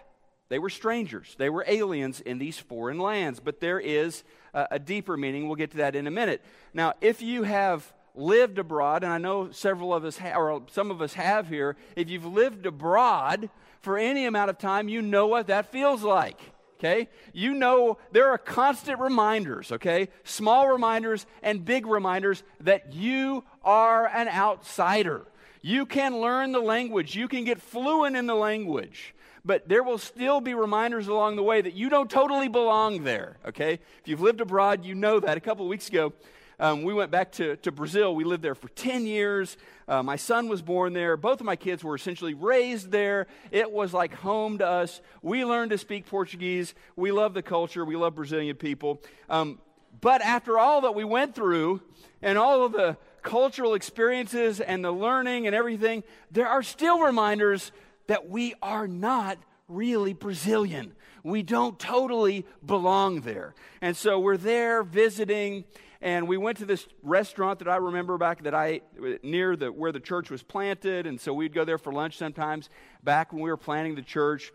they 0.49 0.59
were 0.59 0.69
strangers. 0.69 1.35
They 1.37 1.49
were 1.49 1.65
aliens 1.67 2.21
in 2.21 2.37
these 2.37 2.57
foreign 2.57 2.99
lands. 2.99 3.39
But 3.39 3.59
there 3.59 3.79
is 3.79 4.23
a, 4.57 4.67
a 4.71 4.79
deeper 4.79 5.15
meaning. 5.15 5.47
We'll 5.47 5.55
get 5.55 5.71
to 5.71 5.77
that 5.77 5.95
in 5.95 6.07
a 6.07 6.11
minute. 6.11 6.43
Now, 6.73 6.93
if 6.99 7.21
you 7.21 7.43
have 7.43 7.93
lived 8.15 8.57
abroad, 8.57 9.03
and 9.03 9.13
I 9.13 9.19
know 9.19 9.51
several 9.51 9.93
of 9.93 10.03
us, 10.03 10.17
ha- 10.17 10.35
or 10.35 10.63
some 10.71 10.89
of 10.89 11.01
us 11.01 11.13
have 11.13 11.47
here, 11.47 11.77
if 11.95 12.09
you've 12.09 12.25
lived 12.25 12.65
abroad 12.65 13.49
for 13.81 13.97
any 13.97 14.25
amount 14.25 14.49
of 14.49 14.57
time, 14.57 14.89
you 14.89 15.01
know 15.01 15.27
what 15.27 15.47
that 15.47 15.71
feels 15.71 16.01
like. 16.03 16.39
Okay? 16.79 17.09
You 17.33 17.53
know 17.53 17.97
there 18.11 18.29
are 18.29 18.37
constant 18.37 18.99
reminders, 18.99 19.71
okay? 19.71 20.09
Small 20.23 20.67
reminders 20.67 21.25
and 21.41 21.65
big 21.65 21.87
reminders 21.87 22.43
that 22.59 22.93
you 22.93 23.43
are 23.63 24.07
an 24.07 24.27
outsider. 24.27 25.25
You 25.63 25.87
can 25.87 26.19
learn 26.19 26.51
the 26.51 26.59
language, 26.59 27.15
you 27.15 27.27
can 27.27 27.45
get 27.45 27.61
fluent 27.61 28.15
in 28.15 28.27
the 28.27 28.35
language 28.35 29.15
but 29.47 29.69
there 29.69 29.81
will 29.81 29.97
still 29.97 30.41
be 30.41 30.53
reminders 30.53 31.07
along 31.07 31.37
the 31.37 31.43
way 31.43 31.61
that 31.61 31.73
you 31.73 31.89
don't 31.89 32.11
totally 32.11 32.49
belong 32.49 33.05
there, 33.05 33.37
okay? 33.47 33.79
If 34.01 34.01
you've 34.07 34.21
lived 34.21 34.41
abroad, 34.41 34.83
you 34.83 34.93
know 34.93 35.21
that. 35.21 35.37
A 35.37 35.39
couple 35.39 35.65
of 35.65 35.69
weeks 35.69 35.87
ago, 35.87 36.11
um, 36.59 36.83
we 36.83 36.93
went 36.93 37.11
back 37.11 37.31
to, 37.33 37.55
to 37.57 37.71
Brazil. 37.71 38.13
We 38.13 38.25
lived 38.25 38.43
there 38.43 38.55
for 38.55 38.67
10 38.69 39.05
years. 39.05 39.55
Uh, 39.87 40.03
my 40.03 40.17
son 40.17 40.49
was 40.49 40.61
born 40.61 40.91
there. 40.91 41.15
Both 41.15 41.39
of 41.39 41.45
my 41.45 41.55
kids 41.55 41.81
were 41.81 41.95
essentially 41.95 42.33
raised 42.33 42.91
there. 42.91 43.27
It 43.49 43.71
was 43.71 43.93
like 43.93 44.13
home 44.15 44.57
to 44.57 44.67
us. 44.67 44.99
We 45.21 45.45
learned 45.45 45.71
to 45.71 45.77
speak 45.77 46.07
Portuguese. 46.07 46.75
We 46.97 47.13
love 47.13 47.33
the 47.33 47.41
culture. 47.41 47.85
We 47.85 47.95
love 47.95 48.15
Brazilian 48.15 48.57
people. 48.57 49.01
Um, 49.29 49.59
but 50.01 50.21
after 50.21 50.59
all 50.59 50.81
that 50.81 50.93
we 50.93 51.05
went 51.05 51.35
through 51.35 51.81
and 52.21 52.37
all 52.37 52.65
of 52.65 52.73
the 52.73 52.97
cultural 53.21 53.75
experiences 53.75 54.59
and 54.59 54.83
the 54.83 54.91
learning 54.91 55.47
and 55.47 55.55
everything, 55.55 56.03
there 56.31 56.47
are 56.47 56.63
still 56.63 56.99
reminders 56.99 57.71
that 58.07 58.29
we 58.29 58.53
are 58.61 58.87
not 58.87 59.37
really 59.67 60.13
Brazilian. 60.13 60.93
We 61.23 61.43
don't 61.43 61.77
totally 61.77 62.45
belong 62.65 63.21
there. 63.21 63.53
And 63.81 63.95
so 63.95 64.19
we're 64.19 64.37
there 64.37 64.83
visiting 64.83 65.65
and 65.99 66.27
we 66.27 66.37
went 66.37 66.59
to 66.59 66.65
this 66.65 66.87
restaurant 67.01 67.59
that 67.59 67.67
I 67.67 67.77
remember 67.77 68.17
back 68.19 68.43
that 68.43 68.53
I 68.53 68.81
near 69.23 69.55
the 69.55 69.71
where 69.71 69.91
the 69.91 69.99
church 69.99 70.29
was 70.29 70.43
planted 70.43 71.07
and 71.07 71.19
so 71.19 71.33
we'd 71.33 71.53
go 71.53 71.65
there 71.65 71.79
for 71.79 71.91
lunch 71.91 72.17
sometimes 72.17 72.69
back 73.03 73.33
when 73.33 73.41
we 73.41 73.49
were 73.49 73.57
planning 73.57 73.95
the 73.95 74.01
church. 74.01 74.51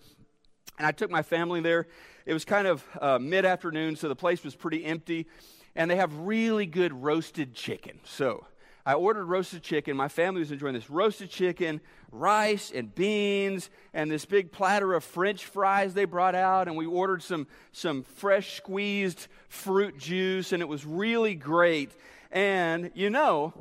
And 0.78 0.86
I 0.86 0.92
took 0.92 1.10
my 1.10 1.22
family 1.22 1.60
there. 1.60 1.88
It 2.24 2.32
was 2.32 2.44
kind 2.44 2.66
of 2.66 2.84
uh, 3.00 3.18
mid 3.18 3.44
afternoon, 3.44 3.96
so 3.96 4.08
the 4.08 4.16
place 4.16 4.42
was 4.44 4.54
pretty 4.54 4.84
empty. 4.84 5.26
And 5.74 5.90
they 5.90 5.96
have 5.96 6.14
really 6.14 6.66
good 6.66 6.92
roasted 6.92 7.54
chicken. 7.54 8.00
So 8.04 8.46
I 8.84 8.94
ordered 8.94 9.26
roasted 9.26 9.62
chicken. 9.62 9.96
My 9.96 10.08
family 10.08 10.40
was 10.40 10.50
enjoying 10.50 10.74
this 10.74 10.90
roasted 10.90 11.30
chicken, 11.30 11.80
rice 12.10 12.72
and 12.74 12.92
beans, 12.94 13.70
and 13.94 14.10
this 14.10 14.24
big 14.24 14.50
platter 14.50 14.94
of 14.94 15.04
French 15.04 15.44
fries 15.44 15.94
they 15.94 16.04
brought 16.04 16.34
out. 16.34 16.66
And 16.66 16.76
we 16.76 16.86
ordered 16.86 17.22
some, 17.22 17.46
some 17.70 18.02
fresh 18.02 18.56
squeezed 18.56 19.28
fruit 19.48 19.98
juice, 19.98 20.52
and 20.52 20.62
it 20.62 20.68
was 20.68 20.84
really 20.84 21.34
great. 21.34 21.92
And 22.30 22.90
you 22.94 23.10
know, 23.10 23.54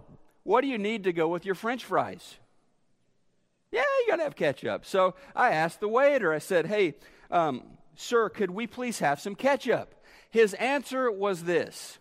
what 0.43 0.61
do 0.61 0.67
you 0.67 0.77
need 0.77 1.03
to 1.03 1.13
go 1.13 1.27
with 1.27 1.45
your 1.45 1.55
French 1.55 1.85
fries? 1.85 2.37
Yeah, 3.71 3.83
you 3.99 4.07
got 4.07 4.17
to 4.17 4.23
have 4.23 4.35
ketchup. 4.35 4.85
So 4.85 5.15
I 5.35 5.51
asked 5.51 5.79
the 5.79 5.87
waiter, 5.87 6.33
I 6.33 6.39
said, 6.39 6.65
hey, 6.65 6.95
um, 7.29 7.63
sir, 7.95 8.27
could 8.29 8.51
we 8.51 8.67
please 8.67 8.99
have 8.99 9.21
some 9.21 9.35
ketchup? 9.35 9.95
His 10.29 10.53
answer 10.55 11.11
was 11.11 11.43
this 11.43 11.99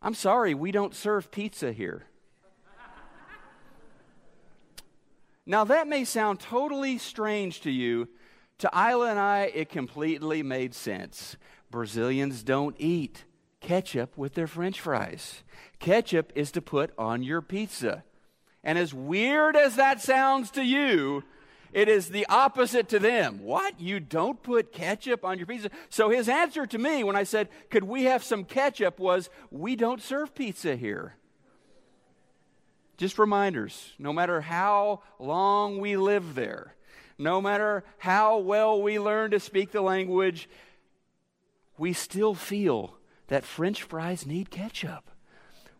I'm 0.00 0.14
sorry, 0.14 0.54
we 0.54 0.70
don't 0.70 0.94
serve 0.94 1.30
pizza 1.30 1.72
here. 1.72 2.04
now, 5.46 5.64
that 5.64 5.88
may 5.88 6.04
sound 6.04 6.40
totally 6.40 6.98
strange 6.98 7.60
to 7.62 7.70
you. 7.70 8.08
To 8.58 8.70
Isla 8.74 9.10
and 9.10 9.18
I, 9.18 9.52
it 9.54 9.68
completely 9.68 10.42
made 10.42 10.74
sense. 10.74 11.36
Brazilians 11.70 12.42
don't 12.42 12.74
eat 12.78 13.24
ketchup 13.60 14.16
with 14.16 14.34
their 14.34 14.46
french 14.46 14.80
fries. 14.80 15.42
Ketchup 15.78 16.32
is 16.34 16.50
to 16.52 16.62
put 16.62 16.92
on 16.98 17.22
your 17.22 17.40
pizza. 17.40 18.04
And 18.64 18.78
as 18.78 18.92
weird 18.92 19.56
as 19.56 19.76
that 19.76 20.00
sounds 20.00 20.50
to 20.52 20.62
you, 20.62 21.22
it 21.72 21.88
is 21.88 22.08
the 22.08 22.26
opposite 22.28 22.88
to 22.90 22.98
them. 22.98 23.40
What? 23.42 23.80
You 23.80 24.00
don't 24.00 24.42
put 24.42 24.72
ketchup 24.72 25.24
on 25.24 25.38
your 25.38 25.46
pizza? 25.46 25.70
So 25.90 26.10
his 26.10 26.28
answer 26.28 26.66
to 26.66 26.78
me 26.78 27.04
when 27.04 27.16
I 27.16 27.24
said, 27.24 27.48
Could 27.70 27.84
we 27.84 28.04
have 28.04 28.24
some 28.24 28.44
ketchup? 28.44 28.98
was, 28.98 29.28
We 29.50 29.76
don't 29.76 30.02
serve 30.02 30.34
pizza 30.34 30.76
here. 30.76 31.14
Just 32.96 33.18
reminders 33.18 33.92
no 33.98 34.12
matter 34.12 34.40
how 34.40 35.02
long 35.18 35.78
we 35.78 35.96
live 35.96 36.34
there, 36.34 36.74
no 37.18 37.40
matter 37.40 37.84
how 37.98 38.38
well 38.38 38.80
we 38.82 38.98
learn 38.98 39.30
to 39.32 39.40
speak 39.40 39.70
the 39.70 39.80
language, 39.80 40.48
we 41.76 41.92
still 41.92 42.34
feel 42.34 42.96
that 43.28 43.44
French 43.44 43.82
fries 43.82 44.26
need 44.26 44.50
ketchup 44.50 45.10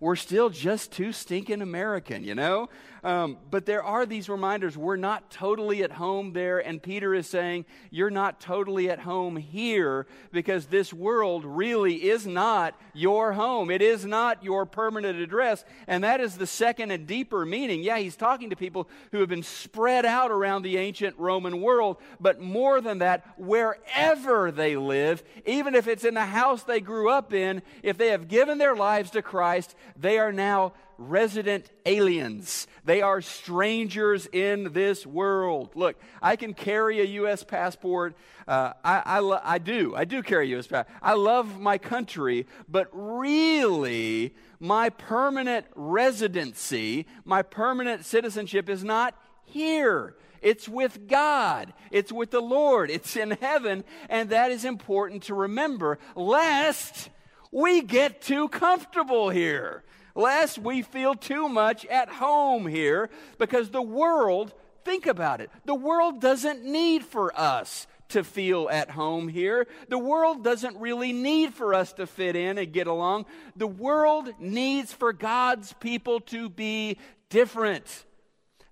we're 0.00 0.16
still 0.16 0.49
just 0.49 0.92
too 0.92 1.12
stinking 1.12 1.61
American, 1.61 2.23
you 2.23 2.35
know? 2.35 2.68
Um, 3.05 3.38
but 3.50 3.67
there 3.67 3.83
are 3.83 4.07
these 4.07 4.28
reminders. 4.28 4.76
We're 4.76 4.97
not 4.97 5.31
totally 5.31 5.83
at 5.83 5.93
home 5.93 6.33
there, 6.33 6.59
and 6.59 6.83
Peter 6.83 7.14
is 7.14 7.26
saying, 7.26 7.64
You're 7.90 8.11
not 8.11 8.40
totally 8.40 8.90
at 8.90 9.00
home 9.00 9.37
here 9.37 10.07
because 10.33 10.67
this 10.67 10.93
world 10.93 11.45
really 11.45 12.09
is 12.09 12.26
not 12.26 12.78
your 12.95 13.33
home. 13.33 13.71
It 13.71 13.83
is 13.83 14.05
not 14.05 14.43
your 14.43 14.67
permanent 14.67 15.19
address. 15.19 15.64
And 15.87 16.05
that 16.05 16.21
is 16.21 16.37
the 16.37 16.47
second 16.47 16.90
and 16.90 17.07
deeper 17.07 17.47
meaning. 17.47 17.83
Yeah, 17.83 17.99
he's 17.99 18.17
talking 18.17 18.50
to 18.50 18.57
people 18.57 18.88
who 19.12 19.21
have 19.21 19.28
been 19.28 19.43
spread 19.43 20.05
out 20.05 20.31
around 20.31 20.62
the 20.62 20.76
ancient 20.76 21.17
Roman 21.19 21.61
world, 21.61 21.99
but 22.21 22.40
more 22.40 22.81
than 22.81 22.99
that, 22.99 23.25
wherever 23.37 24.50
they 24.50 24.76
live, 24.76 25.23
even 25.47 25.75
if 25.75 25.87
it's 25.87 26.05
in 26.05 26.14
the 26.14 26.26
house 26.26 26.62
they 26.64 26.81
grew 26.81 27.11
up 27.11 27.33
in, 27.33 27.62
if 27.83 27.97
they 27.97 28.09
have 28.09 28.28
given 28.28 28.59
their 28.59 28.75
lives 28.75 29.11
to 29.12 29.23
Christ, 29.23 29.75
they 29.97 30.19
are 30.19 30.33
now 30.33 30.73
resident 30.99 31.71
aliens. 31.87 32.67
They 32.85 33.00
are 33.00 33.23
strangers 33.23 34.26
in 34.33 34.73
this 34.73 35.07
world. 35.07 35.71
Look, 35.75 35.97
I 36.21 36.37
can 36.37 36.52
carry 36.52 37.00
a 37.00 37.05
U.S. 37.05 37.45
passport. 37.45 38.17
Uh, 38.47 38.73
I, 38.85 39.02
I, 39.05 39.19
lo- 39.21 39.40
I 39.43 39.59
do. 39.59 39.95
I 39.95 40.05
do 40.05 40.23
carry 40.23 40.47
a 40.47 40.50
U.S. 40.50 40.67
passport. 40.67 40.99
I 41.00 41.14
love 41.14 41.61
my 41.61 41.78
country, 41.78 42.47
but 42.69 42.88
really, 42.93 44.35
my 44.59 44.90
permanent 44.90 45.67
residency, 45.75 47.07
my 47.25 47.43
permanent 47.43 48.05
citizenship 48.05 48.69
is 48.69 48.83
not 48.83 49.14
here. 49.45 50.17
It's 50.43 50.69
with 50.69 51.09
God. 51.09 51.73
It's 51.90 52.12
with 52.12 52.31
the 52.31 52.40
Lord. 52.40 52.90
It's 52.90 53.17
in 53.17 53.33
heaven. 53.33 53.85
And 54.09 54.31
that 54.31 54.50
is 54.50 54.64
important 54.64 55.25
to 55.25 55.35
remember, 55.35 55.99
lest 56.14 57.11
we 57.50 57.83
get 57.83 58.21
too 58.21 58.49
comfortable 58.49 59.31
here 59.31 59.85
lest 60.19 60.59
we 60.59 60.83
feel 60.83 61.15
too 61.15 61.49
much 61.49 61.87
at 61.87 62.09
home 62.09 62.67
here 62.67 63.09
because 63.39 63.71
the 63.71 63.81
world, 63.81 64.53
think 64.85 65.07
about 65.07 65.41
it, 65.41 65.49
the 65.65 65.75
world 65.75 66.21
doesn't 66.21 66.65
need 66.65 67.05
for 67.05 67.33
us 67.39 67.87
to 68.09 68.25
feel 68.25 68.69
at 68.71 68.91
home 68.91 69.29
here. 69.29 69.67
The 69.89 69.99
world 69.99 70.43
doesn't 70.43 70.77
really 70.79 71.13
need 71.13 71.55
for 71.55 71.73
us 71.73 71.93
to 71.95 72.07
fit 72.07 72.37
in 72.37 72.59
and 72.59 72.73
get 72.73 72.87
along. 72.87 73.27
The 73.55 73.67
world 73.67 74.31
needs 74.41 74.93
for 74.93 75.13
God's 75.13 75.75
people 75.75 76.21
to 76.21 76.49
be 76.49 76.97
different. 77.29 78.05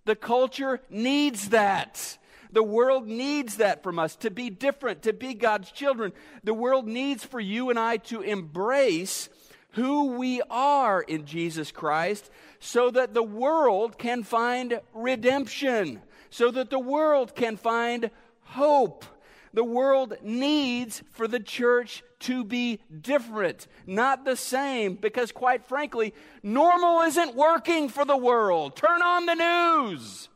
The 0.04 0.16
culture 0.16 0.80
needs 0.90 1.50
that. 1.50 2.18
The 2.50 2.62
world 2.62 3.06
needs 3.06 3.56
that 3.56 3.82
from 3.82 3.98
us 3.98 4.16
to 4.16 4.30
be 4.30 4.48
different, 4.48 5.02
to 5.02 5.12
be 5.12 5.34
God's 5.34 5.70
children. 5.70 6.12
The 6.42 6.54
world 6.54 6.86
needs 6.88 7.22
for 7.22 7.38
you 7.38 7.70
and 7.70 7.78
I 7.78 7.98
to 7.98 8.22
embrace 8.22 9.28
who 9.76 10.06
we 10.16 10.40
are 10.50 11.02
in 11.02 11.26
Jesus 11.26 11.70
Christ 11.70 12.30
so 12.60 12.90
that 12.90 13.12
the 13.12 13.22
world 13.22 13.98
can 13.98 14.22
find 14.22 14.80
redemption, 14.94 16.00
so 16.30 16.50
that 16.50 16.70
the 16.70 16.78
world 16.78 17.34
can 17.34 17.58
find 17.58 18.10
hope. 18.40 19.04
The 19.52 19.64
world 19.64 20.14
needs 20.22 21.02
for 21.10 21.28
the 21.28 21.40
church 21.40 22.02
to 22.20 22.42
be 22.42 22.80
different, 23.02 23.66
not 23.86 24.24
the 24.24 24.36
same, 24.36 24.94
because 24.94 25.30
quite 25.30 25.66
frankly, 25.66 26.14
normal 26.42 27.02
isn't 27.02 27.34
working 27.34 27.90
for 27.90 28.06
the 28.06 28.16
world. 28.16 28.76
Turn 28.76 29.02
on 29.02 29.26
the 29.26 29.34
news. 29.34 30.30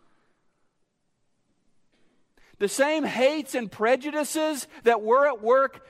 The 2.59 2.69
same 2.69 3.05
hates 3.05 3.55
and 3.55 3.73
prejudices 3.73 4.69
that 4.85 5.01
were 5.01 5.27
at 5.27 5.43
work 5.43 5.87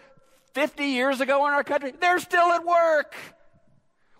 50 0.52 0.84
years 0.84 1.20
ago 1.20 1.48
in 1.48 1.52
our 1.52 1.64
country, 1.64 1.92
they're 2.00 2.20
still 2.20 2.52
at 2.52 2.64
work. 2.64 3.16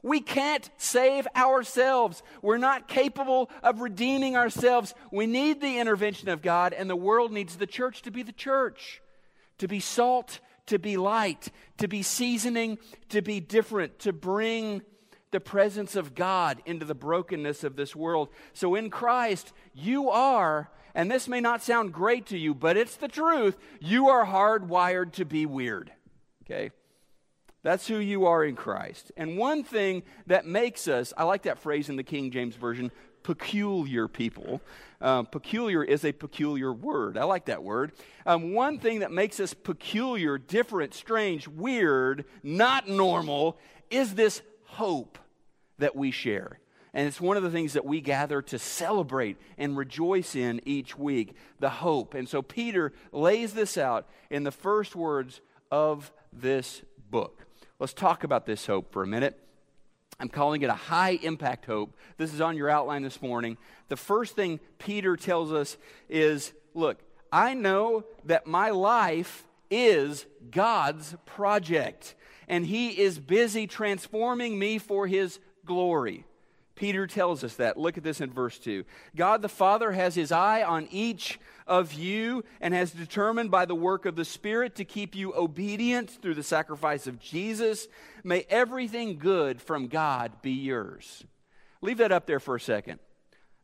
We 0.03 0.21
can't 0.21 0.69
save 0.77 1.27
ourselves. 1.37 2.23
We're 2.43 2.59
not 2.59 2.89
capable 2.89 3.51
of 3.63 3.81
redeeming 3.81 4.37
ourselves. 4.37 4.95
We 5.13 5.27
need 5.27 5.61
the 5.61 5.79
intervention 5.79 6.29
of 6.29 6.43
God, 6.43 6.73
and 6.73 6.89
the 6.89 6.97
world 6.97 7.33
needs 7.33 7.57
the 7.57 7.67
church 7.67 8.03
to 8.03 8.11
be 8.11 8.23
the 8.23 8.33
church, 8.33 9.03
to 9.59 9.69
be 9.69 9.81
salt, 9.81 10.41
to 10.67 10.79
be 10.79 10.97
light, 10.97 11.49
to 11.79 11.89
be 11.89 12.03
seasoning, 12.03 12.79
to 13.09 13.23
be 13.23 13.41
different, 13.41 13.99
to 14.01 14.13
bring 14.13 14.83
the 15.31 15.41
presence 15.41 15.97
of 15.97 16.15
God 16.15 16.61
into 16.67 16.85
the 16.85 16.95
brokenness 16.95 17.65
of 17.65 17.77
this 17.77 17.95
world. 17.95 18.29
So 18.53 18.75
in 18.75 18.91
Christ, 18.91 19.53
you 19.75 20.11
are, 20.11 20.71
and 20.95 21.11
this 21.11 21.29
may 21.29 21.41
not 21.41 21.63
sound 21.63 21.93
great 21.93 22.27
to 22.27 22.39
you, 22.39 22.55
but 22.55 22.77
it's 22.77 22.97
the 22.97 23.09
truth, 23.09 23.57
you 23.81 24.09
are 24.09 24.27
hardwired 24.27 25.13
to 25.13 25.25
be 25.25 25.47
weird. 25.47 25.93
Okay? 26.45 26.71
That's 27.62 27.87
who 27.87 27.96
you 27.96 28.27
are 28.27 28.44
in 28.44 28.57
Christ. 28.57 29.12
And 29.16 29.37
one 29.37 29.64
thing 29.64 30.03
that 30.27 30.46
makes 30.46 30.88
us, 30.88 31.12
I 31.16 31.25
like 31.25 31.42
that 31.42 31.59
phrase 31.59 31.88
in 31.88 31.96
the 31.96 32.03
King 32.03 32.31
James 32.31 32.57
Version, 32.57 32.90
peculiar 33.23 34.09
people. 34.09 34.62
Um, 35.01 35.27
peculiar 35.27 35.83
is 35.83 36.05
a 36.05 36.12
peculiar 36.12 36.73
word. 36.73 37.18
I 37.18 37.25
like 37.25 37.46
that 37.46 37.62
word. 37.62 37.92
Um, 38.25 38.55
one 38.55 38.79
thing 38.79 39.01
that 39.01 39.12
makes 39.12 39.40
us 39.40 39.53
peculiar, 39.53 40.38
different, 40.38 40.94
strange, 40.94 41.46
weird, 41.49 42.25
not 42.42 42.88
normal 42.88 43.59
is 43.90 44.14
this 44.14 44.42
hope 44.64 45.18
that 45.79 45.96
we 45.96 46.11
share. 46.11 46.59
And 46.92 47.07
it's 47.07 47.20
one 47.20 47.37
of 47.37 47.42
the 47.42 47.51
things 47.51 47.75
that 47.75 47.85
we 47.85 48.01
gather 48.01 48.42
to 48.42 48.59
celebrate 48.59 49.37
and 49.59 49.77
rejoice 49.77 50.35
in 50.35 50.61
each 50.64 50.99
week 50.99 51.35
the 51.61 51.70
hope. 51.70 52.14
And 52.14 52.29
so 52.29 52.42
Peter 52.42 52.92
lays 53.12 53.53
this 53.53 53.79
out 53.79 54.09
in 54.29 54.44
the 54.44 54.51
first 54.51 54.96
words 54.96 55.40
of 55.70 56.12
this 56.33 56.83
book. 57.11 57.46
Let's 57.81 57.95
talk 57.95 58.25
about 58.25 58.45
this 58.45 58.66
hope 58.66 58.93
for 58.93 59.03
a 59.03 59.07
minute. 59.07 59.40
I'm 60.21 60.29
calling 60.29 60.61
it 60.61 60.69
a 60.69 60.75
high 60.75 61.19
impact 61.23 61.64
hope. 61.64 61.97
This 62.19 62.35
is 62.35 62.43
on 62.43 62.59
your 62.59 62.69
outline 62.69 63.03
this 63.03 63.23
morning. 63.23 63.57
The 63.88 63.97
first 63.97 64.37
thing 64.37 64.61
Peter 64.79 65.16
tells 65.16 65.51
us 65.51 65.79
is 66.07 66.53
look, 66.75 66.99
I 67.33 67.55
know 67.55 68.05
that 68.27 68.47
my 68.47 68.69
life 68.69 69.47
is 69.71 70.27
God's 70.51 71.16
project, 71.25 72.14
and 72.49 72.66
He 72.66 73.01
is 73.01 73.19
busy 73.19 73.66
transforming 73.66 74.59
me 74.59 74.77
for 74.77 75.07
His 75.07 75.38
glory. 75.64 76.27
Peter 76.81 77.07
tells 77.07 77.45
us 77.45 77.57
that. 77.57 77.77
Look 77.77 77.99
at 77.99 78.05
this 78.05 78.23
in 78.23 78.33
verse 78.33 78.59
2. 78.59 78.85
God 79.14 79.43
the 79.43 79.51
Father 79.51 79.93
has 79.93 80.14
His 80.14 80.33
eye 80.33 80.62
on 80.62 80.88
each 80.90 81.38
of 81.66 81.93
you 81.93 82.43
and 82.59 82.73
has 82.73 82.90
determined 82.90 83.51
by 83.51 83.66
the 83.66 83.75
work 83.75 84.07
of 84.07 84.16
the 84.16 84.25
Spirit 84.25 84.77
to 84.77 84.87
keep 84.87 85.14
you 85.14 85.35
obedient 85.37 86.09
through 86.09 86.37
the 86.37 86.43
sacrifice 86.43 87.07
of 87.07 87.21
Jesus. 87.21 87.87
May 88.25 88.47
everything 88.49 89.19
good 89.19 89.61
from 89.61 89.88
God 89.88 90.40
be 90.40 90.53
yours. 90.53 91.23
Leave 91.83 91.99
that 91.99 92.12
up 92.12 92.25
there 92.25 92.40
for 92.40 92.57
a 92.57 92.61
second. 92.61 92.99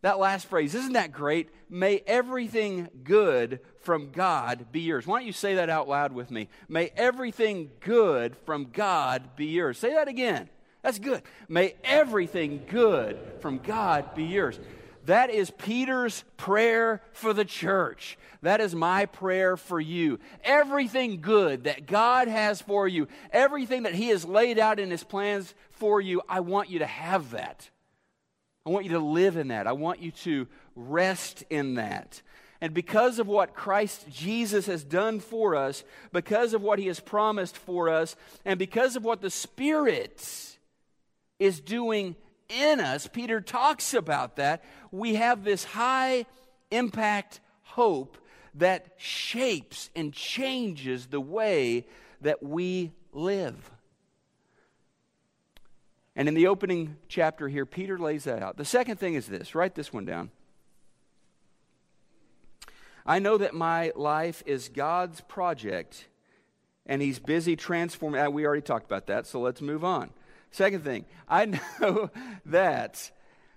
That 0.02 0.18
last 0.18 0.46
phrase, 0.46 0.74
isn't 0.74 0.92
that 0.92 1.12
great? 1.12 1.48
May 1.70 2.02
everything 2.06 2.90
good 3.02 3.60
from 3.80 4.10
God 4.10 4.66
be 4.72 4.80
yours. 4.80 5.06
Why 5.06 5.20
don't 5.20 5.26
you 5.26 5.32
say 5.32 5.54
that 5.54 5.70
out 5.70 5.88
loud 5.88 6.12
with 6.12 6.30
me? 6.30 6.50
May 6.68 6.92
everything 6.94 7.70
good 7.80 8.36
from 8.44 8.68
God 8.74 9.36
be 9.36 9.46
yours. 9.46 9.78
Say 9.78 9.94
that 9.94 10.06
again. 10.06 10.50
That's 10.86 11.00
good. 11.00 11.22
May 11.48 11.74
everything 11.82 12.62
good 12.68 13.18
from 13.40 13.58
God 13.58 14.14
be 14.14 14.22
yours. 14.22 14.60
That 15.06 15.30
is 15.30 15.50
Peter's 15.50 16.22
prayer 16.36 17.02
for 17.12 17.32
the 17.32 17.44
church. 17.44 18.16
That 18.42 18.60
is 18.60 18.72
my 18.72 19.06
prayer 19.06 19.56
for 19.56 19.80
you. 19.80 20.20
Everything 20.44 21.20
good 21.20 21.64
that 21.64 21.88
God 21.88 22.28
has 22.28 22.62
for 22.62 22.86
you, 22.86 23.08
everything 23.32 23.82
that 23.82 23.96
He 23.96 24.10
has 24.10 24.24
laid 24.24 24.60
out 24.60 24.78
in 24.78 24.92
His 24.92 25.02
plans 25.02 25.56
for 25.72 26.00
you, 26.00 26.22
I 26.28 26.38
want 26.38 26.70
you 26.70 26.78
to 26.78 26.86
have 26.86 27.32
that. 27.32 27.68
I 28.64 28.70
want 28.70 28.84
you 28.84 28.92
to 28.92 29.00
live 29.00 29.36
in 29.36 29.48
that. 29.48 29.66
I 29.66 29.72
want 29.72 30.00
you 30.00 30.12
to 30.12 30.46
rest 30.76 31.42
in 31.50 31.74
that. 31.74 32.22
And 32.60 32.72
because 32.72 33.18
of 33.18 33.26
what 33.26 33.56
Christ 33.56 34.06
Jesus 34.08 34.66
has 34.66 34.84
done 34.84 35.18
for 35.18 35.56
us, 35.56 35.82
because 36.12 36.54
of 36.54 36.62
what 36.62 36.78
He 36.78 36.86
has 36.86 37.00
promised 37.00 37.56
for 37.56 37.88
us, 37.88 38.14
and 38.44 38.56
because 38.56 38.94
of 38.94 39.02
what 39.02 39.20
the 39.20 39.30
Spirit 39.30 40.55
is 41.38 41.60
doing 41.60 42.16
in 42.48 42.80
us, 42.80 43.08
Peter 43.08 43.40
talks 43.40 43.94
about 43.94 44.36
that. 44.36 44.62
We 44.90 45.16
have 45.16 45.44
this 45.44 45.64
high 45.64 46.26
impact 46.70 47.40
hope 47.62 48.18
that 48.54 48.94
shapes 48.96 49.90
and 49.94 50.12
changes 50.12 51.06
the 51.06 51.20
way 51.20 51.86
that 52.20 52.42
we 52.42 52.92
live. 53.12 53.70
And 56.14 56.28
in 56.28 56.34
the 56.34 56.46
opening 56.46 56.96
chapter 57.08 57.48
here, 57.48 57.66
Peter 57.66 57.98
lays 57.98 58.24
that 58.24 58.42
out. 58.42 58.56
The 58.56 58.64
second 58.64 58.98
thing 58.98 59.14
is 59.14 59.26
this 59.26 59.54
write 59.54 59.74
this 59.74 59.92
one 59.92 60.06
down. 60.06 60.30
I 63.04 63.18
know 63.18 63.38
that 63.38 63.54
my 63.54 63.92
life 63.94 64.42
is 64.46 64.68
God's 64.68 65.20
project, 65.20 66.08
and 66.86 67.00
He's 67.02 67.18
busy 67.18 67.54
transforming. 67.54 68.20
Uh, 68.20 68.30
we 68.30 68.46
already 68.46 68.62
talked 68.62 68.86
about 68.86 69.06
that, 69.06 69.26
so 69.26 69.40
let's 69.40 69.60
move 69.60 69.84
on. 69.84 70.10
Second 70.56 70.84
thing, 70.84 71.04
I 71.28 71.44
know 71.80 72.10
that 72.46 73.10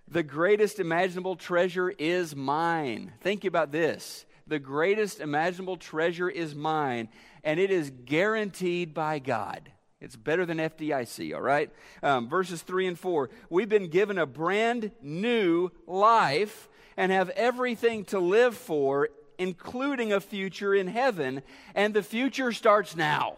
the 0.10 0.22
greatest 0.22 0.82
imaginable 0.82 1.38
treasure 1.38 1.90
is 1.90 2.36
mine. 2.36 3.14
Think 3.22 3.46
about 3.46 3.72
this. 3.72 4.26
The 4.48 4.60
greatest 4.60 5.22
imaginable 5.22 5.78
treasure 5.78 6.30
is 6.30 6.56
mine, 6.56 7.08
and 7.42 7.58
it 7.58 7.72
is 7.72 7.90
guaranteed 8.04 8.94
by 8.94 9.20
God. 9.20 9.72
It's 10.02 10.18
better 10.18 10.46
than 10.46 10.58
FDIC, 10.58 11.34
all 11.34 11.42
right? 11.42 11.72
Um, 12.04 12.28
verses 12.28 12.64
3 12.64 12.88
and 12.88 13.00
4. 13.00 13.30
We've 13.50 13.70
been 13.70 13.90
given 13.90 14.18
a 14.18 14.26
brand 14.26 14.92
new 15.02 15.70
life 15.88 16.68
and 16.98 17.14
have 17.14 17.30
everything 17.30 18.04
to 18.06 18.20
live 18.20 18.58
for, 18.58 19.08
including 19.38 20.12
a 20.12 20.20
future 20.20 20.76
in 20.76 20.88
heaven. 20.88 21.44
And 21.74 21.94
the 21.94 22.04
future 22.04 22.52
starts 22.52 22.94
now. 22.94 23.38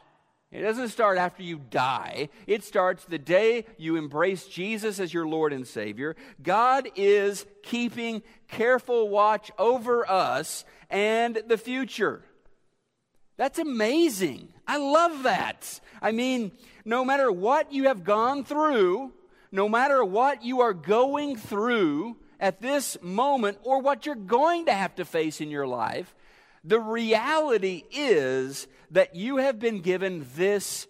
It 0.51 0.61
doesn't 0.61 0.89
start 0.89 1.17
after 1.17 1.43
you 1.43 1.61
die. 1.69 2.27
It 2.45 2.65
starts 2.65 3.05
the 3.05 3.17
day 3.17 3.65
you 3.77 3.95
embrace 3.95 4.47
Jesus 4.47 4.99
as 4.99 5.13
your 5.13 5.25
Lord 5.25 5.53
and 5.53 5.65
Savior. 5.65 6.17
God 6.43 6.89
is 6.97 7.45
keeping 7.63 8.21
careful 8.49 9.07
watch 9.07 9.49
over 9.57 10.09
us 10.09 10.65
and 10.89 11.41
the 11.47 11.57
future. 11.57 12.21
That's 13.37 13.59
amazing. 13.59 14.53
I 14.67 14.77
love 14.77 15.23
that. 15.23 15.79
I 16.01 16.11
mean, 16.11 16.51
no 16.83 17.05
matter 17.05 17.31
what 17.31 17.71
you 17.71 17.85
have 17.85 18.03
gone 18.03 18.43
through, 18.43 19.13
no 19.53 19.69
matter 19.69 20.03
what 20.03 20.43
you 20.43 20.61
are 20.61 20.73
going 20.73 21.37
through 21.37 22.17
at 22.41 22.61
this 22.61 22.97
moment 23.01 23.57
or 23.63 23.81
what 23.81 24.05
you're 24.05 24.15
going 24.15 24.65
to 24.65 24.73
have 24.73 24.95
to 24.95 25.05
face 25.05 25.39
in 25.39 25.49
your 25.49 25.65
life, 25.65 26.13
the 26.63 26.79
reality 26.79 27.83
is 27.91 28.67
that 28.91 29.15
you 29.15 29.37
have 29.37 29.59
been 29.59 29.81
given 29.81 30.27
this 30.35 30.87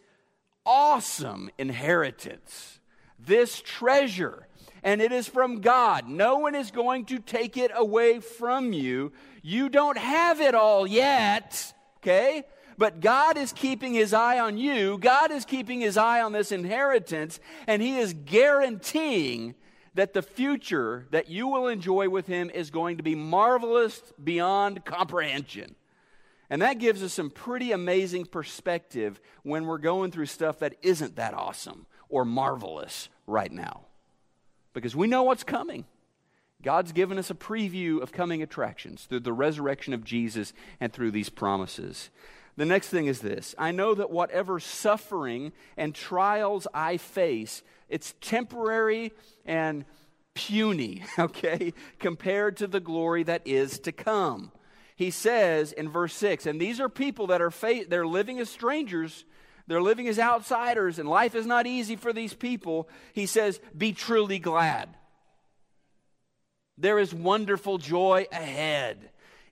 awesome 0.66 1.50
inheritance, 1.58 2.80
this 3.20 3.62
treasure, 3.62 4.48
and 4.84 5.02
it 5.02 5.12
is 5.12 5.28
from 5.28 5.62
God. 5.62 6.08
No 6.08 6.38
one 6.38 6.56
is 6.56 6.72
going 6.72 7.06
to 7.06 7.20
take 7.20 7.58
it 7.58 7.72
away 7.74 8.20
from 8.20 8.74
you. 8.74 9.12
You 9.42 9.70
don't 9.70 9.98
have 9.98 10.42
it 10.42 10.56
all 10.56 10.88
yet 10.88 11.74
okay? 12.02 12.44
But 12.78 13.00
God 13.00 13.38
is 13.38 13.54
keeping 13.54 13.94
his 13.94 14.14
eye 14.14 14.40
on 14.40 14.58
you. 14.58 14.98
God 14.98 15.32
is 15.32 15.46
keeping 15.46 15.82
his 15.82 15.98
eye 15.98 16.22
on 16.22 16.32
this 16.32 16.52
inheritance, 16.52 17.40
and 17.68 17.82
he 17.82 18.00
is 18.00 18.14
guaranteeing 18.14 19.56
that 19.94 20.14
the 20.14 20.22
future 20.22 21.08
that 21.12 21.30
you 21.30 21.48
will 21.48 21.68
enjoy 21.68 22.10
with 22.10 22.28
him 22.28 22.50
is 22.50 22.72
going 22.72 22.98
to 22.98 23.04
be 23.04 23.16
marvelous 23.16 24.02
beyond 24.24 24.86
comprehension. 24.86 25.76
And 26.50 26.62
that 26.62 26.80
gives 26.80 27.02
us 27.02 27.14
some 27.14 27.30
pretty 27.30 27.72
amazing 27.72 28.26
perspective 28.26 29.22
when 29.44 29.66
we're 29.66 29.78
going 29.78 30.12
through 30.12 30.26
stuff 30.26 30.60
that 30.60 30.76
isn't 30.82 31.16
that 31.16 31.34
awesome 31.34 31.86
or 32.10 32.26
marvelous 32.26 33.10
right 33.26 33.52
now. 33.52 33.86
Because 34.74 34.96
we 34.96 35.08
know 35.08 35.24
what's 35.24 35.44
coming. 35.44 35.86
God's 36.62 36.92
given 36.92 37.18
us 37.18 37.30
a 37.30 37.36
preview 37.36 38.02
of 38.02 38.12
coming 38.12 38.42
attractions 38.44 39.06
through 39.06 39.22
the 39.22 39.34
resurrection 39.34 39.94
of 39.94 40.04
Jesus 40.04 40.54
and 40.80 40.94
through 40.94 41.12
these 41.12 41.30
promises. 41.30 42.10
The 42.58 42.66
next 42.66 42.90
thing 42.90 43.08
is 43.08 43.22
this 43.22 43.56
I 43.58 43.72
know 43.72 43.96
that 43.96 44.12
whatever 44.12 44.60
suffering 44.60 45.54
and 45.78 45.96
trials 45.96 46.68
I 46.74 46.98
face, 46.98 47.64
it's 47.92 48.16
temporary 48.22 49.12
and 49.46 49.86
puny, 50.34 51.04
okay, 51.20 51.74
compared 52.00 52.58
to 52.58 52.68
the 52.68 52.80
glory 52.80 53.24
that 53.24 53.42
is 53.46 53.80
to 53.80 53.92
come. 53.92 54.52
He 54.96 55.12
says 55.12 55.72
in 55.72 55.90
verse 55.90 56.14
6, 56.16 56.46
and 56.46 56.60
these 56.60 56.80
are 56.80 56.90
people 56.90 57.28
that 57.28 57.42
are 57.42 57.52
they're 57.88 58.08
living 58.08 58.40
as 58.40 58.50
strangers, 58.50 59.26
they're 59.68 59.82
living 59.82 60.08
as 60.08 60.20
outsiders, 60.20 61.00
and 61.00 61.08
life 61.08 61.36
is 61.36 61.46
not 61.46 61.68
easy 61.68 61.96
for 61.96 62.14
these 62.14 62.34
people. 62.34 62.90
He 63.14 63.26
says, 63.26 63.60
Be 63.78 63.94
truly 63.94 64.40
glad. 64.40 64.90
There 66.78 67.00
is 67.00 67.14
wonderful 67.14 67.78
joy 67.78 68.26
ahead. 68.32 69.11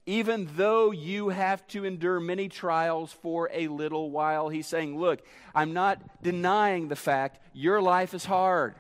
Even 0.10 0.50
though 0.56 0.90
you 0.90 1.30
have 1.30 1.68
to 1.68 1.86
endure 1.86 2.20
many 2.20 2.50
trials 2.50 3.14
for 3.14 3.48
a 3.54 3.68
little 3.68 4.10
while, 4.10 4.50
he's 4.50 4.66
saying, 4.66 5.00
Look, 5.00 5.22
I'm 5.54 5.72
not 5.72 6.24
denying 6.24 6.88
the 6.88 6.96
fact 6.96 7.40
your 7.54 7.80
life 7.80 8.16
is 8.16 8.26
hard. 8.26 8.74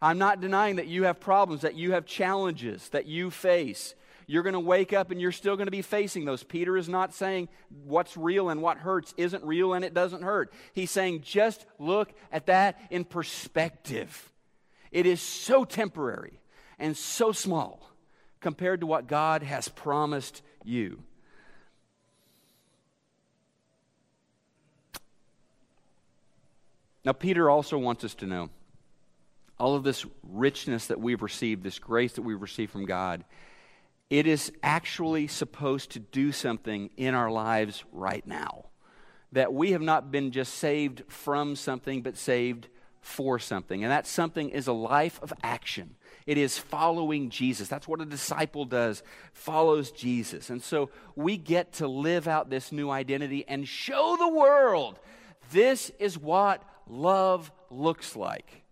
I'm 0.00 0.16
not 0.16 0.40
denying 0.40 0.76
that 0.76 0.86
you 0.86 1.04
have 1.04 1.20
problems, 1.20 1.60
that 1.60 1.74
you 1.74 1.92
have 1.92 2.06
challenges 2.06 2.88
that 2.88 3.04
you 3.04 3.30
face. 3.30 3.94
You're 4.26 4.42
going 4.42 4.54
to 4.54 4.60
wake 4.60 4.94
up 4.94 5.10
and 5.10 5.20
you're 5.20 5.32
still 5.32 5.54
going 5.56 5.66
to 5.66 5.70
be 5.70 5.82
facing 5.82 6.24
those. 6.24 6.42
Peter 6.42 6.78
is 6.78 6.88
not 6.88 7.12
saying 7.12 7.50
what's 7.84 8.16
real 8.16 8.48
and 8.48 8.62
what 8.62 8.78
hurts 8.78 9.12
isn't 9.18 9.44
real 9.44 9.74
and 9.74 9.84
it 9.84 9.92
doesn't 9.92 10.22
hurt. 10.22 10.50
He's 10.72 10.90
saying 10.90 11.24
just 11.24 11.66
look 11.78 12.10
at 12.32 12.46
that 12.46 12.80
in 12.88 13.04
perspective. 13.04 14.32
It 14.90 15.04
is 15.04 15.20
so 15.20 15.66
temporary 15.66 16.40
and 16.78 16.96
so 16.96 17.32
small 17.32 17.91
compared 18.42 18.80
to 18.80 18.86
what 18.86 19.06
God 19.06 19.42
has 19.42 19.68
promised 19.68 20.42
you. 20.64 21.02
Now, 27.04 27.12
Peter 27.12 27.48
also 27.48 27.78
wants 27.78 28.04
us 28.04 28.14
to 28.16 28.26
know 28.26 28.50
all 29.58 29.74
of 29.74 29.84
this 29.84 30.04
richness 30.22 30.86
that 30.86 31.00
we've 31.00 31.22
received, 31.22 31.62
this 31.62 31.78
grace 31.78 32.12
that 32.14 32.22
we've 32.22 32.40
received 32.40 32.72
from 32.72 32.84
God, 32.84 33.24
it 34.10 34.26
is 34.26 34.52
actually 34.62 35.26
supposed 35.26 35.90
to 35.92 35.98
do 35.98 36.32
something 36.32 36.90
in 36.96 37.14
our 37.14 37.30
lives 37.30 37.84
right 37.92 38.26
now. 38.26 38.66
That 39.32 39.54
we 39.54 39.72
have 39.72 39.80
not 39.80 40.12
been 40.12 40.30
just 40.30 40.54
saved 40.54 41.02
from 41.08 41.56
something, 41.56 42.02
but 42.02 42.16
saved 42.16 42.68
for 43.00 43.38
something. 43.38 43.82
And 43.82 43.90
that 43.90 44.06
something 44.06 44.50
is 44.50 44.66
a 44.66 44.72
life 44.72 45.18
of 45.22 45.32
action. 45.42 45.94
It 46.26 46.38
is 46.38 46.58
following 46.58 47.30
Jesus. 47.30 47.68
That's 47.68 47.88
what 47.88 48.00
a 48.00 48.04
disciple 48.04 48.64
does, 48.64 49.02
follows 49.32 49.90
Jesus. 49.90 50.50
And 50.50 50.62
so 50.62 50.90
we 51.16 51.36
get 51.36 51.74
to 51.74 51.88
live 51.88 52.28
out 52.28 52.50
this 52.50 52.72
new 52.72 52.90
identity 52.90 53.44
and 53.48 53.66
show 53.66 54.16
the 54.18 54.28
world 54.28 54.98
this 55.50 55.90
is 55.98 56.18
what 56.18 56.62
love 56.86 57.50
looks 57.70 58.16
like. 58.16 58.62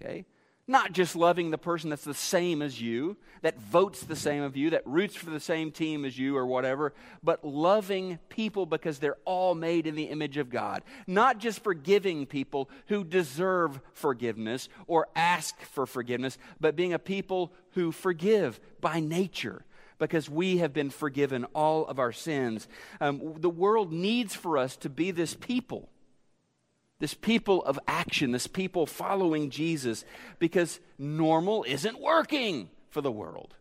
Okay? 0.00 0.24
Not 0.68 0.92
just 0.92 1.16
loving 1.16 1.50
the 1.50 1.58
person 1.58 1.90
that's 1.90 2.04
the 2.04 2.14
same 2.14 2.62
as 2.62 2.80
you, 2.80 3.16
that 3.42 3.58
votes 3.58 4.02
the 4.02 4.14
same 4.14 4.44
of 4.44 4.56
you, 4.56 4.70
that 4.70 4.86
roots 4.86 5.16
for 5.16 5.30
the 5.30 5.40
same 5.40 5.72
team 5.72 6.04
as 6.04 6.16
you 6.16 6.36
or 6.36 6.46
whatever, 6.46 6.92
but 7.20 7.44
loving 7.44 8.20
people 8.28 8.64
because 8.64 9.00
they're 9.00 9.18
all 9.24 9.56
made 9.56 9.88
in 9.88 9.96
the 9.96 10.04
image 10.04 10.36
of 10.36 10.50
God. 10.50 10.84
Not 11.08 11.38
just 11.38 11.64
forgiving 11.64 12.26
people 12.26 12.70
who 12.86 13.02
deserve 13.02 13.80
forgiveness 13.92 14.68
or 14.86 15.08
ask 15.16 15.60
for 15.62 15.84
forgiveness, 15.84 16.38
but 16.60 16.76
being 16.76 16.92
a 16.92 16.98
people 16.98 17.52
who 17.72 17.90
forgive 17.90 18.60
by 18.80 19.00
nature 19.00 19.64
because 19.98 20.30
we 20.30 20.58
have 20.58 20.72
been 20.72 20.90
forgiven 20.90 21.44
all 21.54 21.86
of 21.86 21.98
our 21.98 22.12
sins. 22.12 22.68
Um, 23.00 23.34
the 23.38 23.50
world 23.50 23.92
needs 23.92 24.34
for 24.34 24.58
us 24.58 24.76
to 24.78 24.88
be 24.88 25.10
this 25.10 25.34
people 25.34 25.88
this 27.02 27.14
people 27.14 27.64
of 27.64 27.80
action, 27.88 28.30
this 28.30 28.46
people 28.46 28.86
following 28.86 29.50
Jesus, 29.50 30.04
because 30.38 30.78
normal 30.98 31.64
isn't 31.66 32.00
working 32.00 32.70
for 32.90 33.00
the 33.00 33.10
world. 33.10 33.56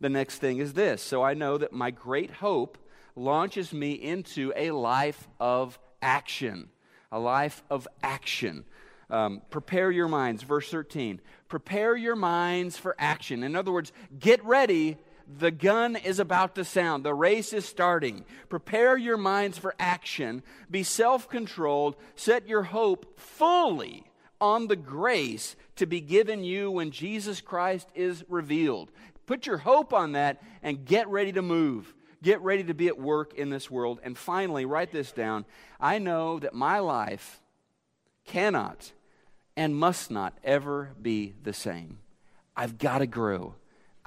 The 0.00 0.10
next 0.10 0.36
thing 0.36 0.58
is 0.58 0.74
this. 0.74 1.00
So 1.00 1.22
I 1.22 1.32
know 1.32 1.56
that 1.56 1.72
my 1.72 1.90
great 1.90 2.30
hope 2.30 2.76
launches 3.16 3.72
me 3.72 3.92
into 3.92 4.52
a 4.54 4.72
life 4.72 5.28
of 5.40 5.78
action. 6.02 6.68
A 7.10 7.18
life 7.18 7.62
of 7.70 7.88
action. 8.02 8.66
Um, 9.08 9.40
prepare 9.48 9.90
your 9.90 10.08
minds, 10.08 10.42
verse 10.42 10.70
13. 10.70 11.22
Prepare 11.48 11.96
your 11.96 12.16
minds 12.16 12.76
for 12.76 12.94
action. 12.98 13.44
In 13.44 13.56
other 13.56 13.72
words, 13.72 13.92
get 14.18 14.44
ready 14.44 14.98
the 15.36 15.50
gun 15.50 15.96
is 15.96 16.18
about 16.18 16.54
to 16.54 16.64
sound. 16.64 17.04
The 17.04 17.14
race 17.14 17.52
is 17.52 17.66
starting. 17.66 18.24
Prepare 18.48 18.96
your 18.96 19.18
minds 19.18 19.58
for 19.58 19.74
action. 19.78 20.42
Be 20.70 20.82
self 20.82 21.28
controlled. 21.28 21.96
Set 22.16 22.48
your 22.48 22.62
hope 22.62 23.20
fully 23.20 24.04
on 24.40 24.68
the 24.68 24.76
grace 24.76 25.56
to 25.76 25.86
be 25.86 26.00
given 26.00 26.44
you 26.44 26.70
when 26.70 26.90
Jesus 26.90 27.40
Christ 27.40 27.88
is 27.94 28.24
revealed. 28.28 28.90
Put 29.26 29.46
your 29.46 29.58
hope 29.58 29.92
on 29.92 30.12
that 30.12 30.42
and 30.62 30.86
get 30.86 31.08
ready 31.08 31.32
to 31.32 31.42
move. 31.42 31.94
Get 32.22 32.40
ready 32.40 32.64
to 32.64 32.74
be 32.74 32.88
at 32.88 32.98
work 32.98 33.34
in 33.34 33.50
this 33.50 33.70
world. 33.70 34.00
And 34.02 34.16
finally, 34.16 34.64
write 34.64 34.90
this 34.90 35.12
down. 35.12 35.44
I 35.78 35.98
know 35.98 36.38
that 36.38 36.54
my 36.54 36.78
life 36.78 37.40
cannot 38.24 38.92
and 39.56 39.76
must 39.76 40.10
not 40.10 40.36
ever 40.42 40.90
be 41.00 41.34
the 41.42 41.52
same. 41.52 41.98
I've 42.56 42.78
got 42.78 42.98
to 42.98 43.06
grow. 43.06 43.54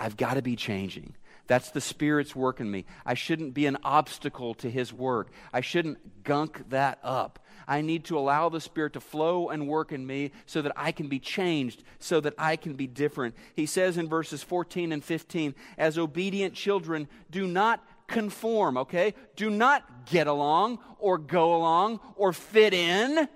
I've 0.01 0.17
got 0.17 0.33
to 0.33 0.41
be 0.41 0.55
changing. 0.55 1.15
That's 1.45 1.69
the 1.69 1.79
Spirit's 1.79 2.35
work 2.35 2.59
in 2.59 2.71
me. 2.71 2.85
I 3.05 3.13
shouldn't 3.13 3.53
be 3.53 3.67
an 3.67 3.77
obstacle 3.83 4.55
to 4.55 4.69
His 4.69 4.91
work. 4.91 5.29
I 5.53 5.61
shouldn't 5.61 6.23
gunk 6.23 6.69
that 6.69 6.97
up. 7.03 7.45
I 7.67 7.81
need 7.81 8.05
to 8.05 8.17
allow 8.17 8.49
the 8.49 8.59
Spirit 8.59 8.93
to 8.93 8.99
flow 8.99 9.49
and 9.49 9.67
work 9.67 9.91
in 9.91 10.07
me 10.07 10.31
so 10.47 10.63
that 10.63 10.71
I 10.75 10.91
can 10.91 11.07
be 11.07 11.19
changed, 11.19 11.83
so 11.99 12.19
that 12.21 12.33
I 12.39 12.55
can 12.55 12.73
be 12.73 12.87
different. 12.87 13.35
He 13.53 13.67
says 13.67 13.97
in 13.97 14.09
verses 14.09 14.41
14 14.41 14.91
and 14.91 15.03
15, 15.03 15.53
as 15.77 15.99
obedient 15.99 16.55
children, 16.55 17.07
do 17.29 17.45
not 17.45 17.85
conform, 18.07 18.77
okay? 18.77 19.13
Do 19.35 19.51
not 19.51 20.07
get 20.07 20.25
along 20.25 20.79
or 20.97 21.19
go 21.19 21.55
along 21.55 21.99
or 22.15 22.33
fit 22.33 22.73
in. 22.73 23.29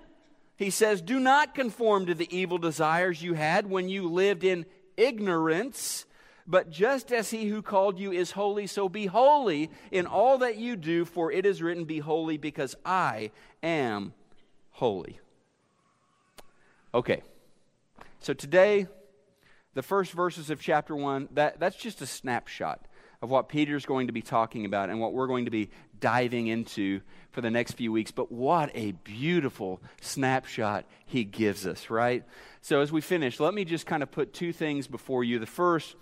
He 0.56 0.70
says, 0.70 1.00
do 1.00 1.20
not 1.20 1.54
conform 1.54 2.06
to 2.06 2.14
the 2.14 2.36
evil 2.36 2.58
desires 2.58 3.22
you 3.22 3.34
had 3.34 3.70
when 3.70 3.88
you 3.88 4.08
lived 4.08 4.42
in 4.42 4.66
ignorance 4.96 6.06
but 6.46 6.70
just 6.70 7.12
as 7.12 7.30
he 7.30 7.46
who 7.48 7.62
called 7.62 7.98
you 7.98 8.12
is 8.12 8.32
holy, 8.32 8.66
so 8.66 8.88
be 8.88 9.06
holy 9.06 9.70
in 9.90 10.06
all 10.06 10.38
that 10.38 10.56
you 10.56 10.76
do, 10.76 11.04
for 11.04 11.32
it 11.32 11.44
is 11.44 11.62
written, 11.62 11.84
Be 11.84 11.98
holy, 11.98 12.36
because 12.36 12.76
I 12.84 13.30
am 13.62 14.14
holy. 14.70 15.18
Okay, 16.94 17.22
so 18.20 18.32
today, 18.32 18.86
the 19.74 19.82
first 19.82 20.12
verses 20.12 20.50
of 20.50 20.60
chapter 20.60 20.96
1, 20.96 21.28
that, 21.32 21.60
that's 21.60 21.76
just 21.76 22.00
a 22.00 22.06
snapshot 22.06 22.86
of 23.22 23.30
what 23.30 23.48
Peter's 23.48 23.86
going 23.86 24.06
to 24.06 24.12
be 24.12 24.22
talking 24.22 24.64
about 24.64 24.90
and 24.90 25.00
what 25.00 25.12
we're 25.12 25.26
going 25.26 25.46
to 25.46 25.50
be 25.50 25.70
diving 26.00 26.46
into 26.46 27.00
for 27.30 27.40
the 27.40 27.50
next 27.50 27.72
few 27.72 27.92
weeks. 27.92 28.10
But 28.10 28.30
what 28.30 28.70
a 28.74 28.92
beautiful 28.92 29.80
snapshot 30.00 30.84
he 31.04 31.24
gives 31.24 31.66
us, 31.66 31.90
right? 31.90 32.24
So 32.60 32.80
as 32.80 32.92
we 32.92 33.00
finish, 33.00 33.40
let 33.40 33.54
me 33.54 33.64
just 33.64 33.86
kind 33.86 34.02
of 34.02 34.10
put 34.10 34.32
two 34.32 34.52
things 34.52 34.86
before 34.86 35.24
you. 35.24 35.38
The 35.38 35.46
first, 35.46 35.96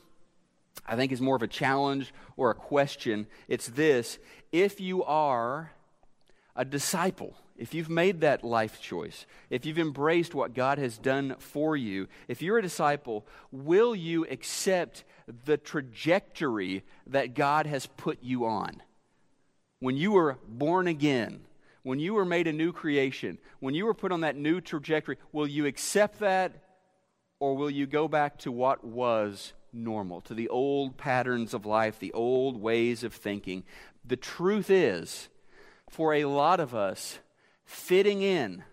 I 0.86 0.96
think 0.96 1.12
is 1.12 1.20
more 1.20 1.36
of 1.36 1.42
a 1.42 1.48
challenge 1.48 2.12
or 2.36 2.50
a 2.50 2.54
question. 2.54 3.26
It's 3.48 3.68
this 3.68 4.18
if 4.52 4.80
you 4.80 5.02
are 5.04 5.72
a 6.56 6.64
disciple, 6.64 7.36
if 7.56 7.74
you've 7.74 7.90
made 7.90 8.20
that 8.20 8.44
life 8.44 8.80
choice, 8.80 9.26
if 9.50 9.64
you've 9.64 9.78
embraced 9.78 10.34
what 10.34 10.54
God 10.54 10.78
has 10.78 10.98
done 10.98 11.36
for 11.38 11.76
you, 11.76 12.08
if 12.28 12.42
you're 12.42 12.58
a 12.58 12.62
disciple, 12.62 13.26
will 13.50 13.94
you 13.94 14.26
accept 14.26 15.04
the 15.44 15.56
trajectory 15.56 16.84
that 17.06 17.34
God 17.34 17.66
has 17.66 17.86
put 17.86 18.22
you 18.22 18.46
on? 18.46 18.82
When 19.80 19.96
you 19.96 20.12
were 20.12 20.38
born 20.46 20.86
again, 20.86 21.40
when 21.82 21.98
you 21.98 22.14
were 22.14 22.24
made 22.24 22.46
a 22.46 22.52
new 22.52 22.72
creation, 22.72 23.38
when 23.60 23.74
you 23.74 23.84
were 23.84 23.94
put 23.94 24.12
on 24.12 24.22
that 24.22 24.36
new 24.36 24.60
trajectory, 24.60 25.18
will 25.32 25.46
you 25.46 25.66
accept 25.66 26.20
that 26.20 26.52
or 27.40 27.56
will 27.56 27.70
you 27.70 27.86
go 27.86 28.08
back 28.08 28.38
to 28.38 28.52
what 28.52 28.84
was 28.84 29.52
normal, 29.74 30.20
to 30.22 30.34
the 30.34 30.48
old 30.48 30.96
patterns 30.96 31.54
of 31.54 31.66
life, 31.66 31.98
the 31.98 32.12
old 32.12 32.60
ways 32.60 33.04
of 33.04 33.12
thinking. 33.12 33.64
The 34.04 34.16
truth 34.16 34.70
is, 34.70 35.28
for 35.90 36.14
a 36.14 36.24
lot 36.24 36.60
of 36.60 36.74
us, 36.74 37.18
fitting 37.64 38.22
in 38.22 38.64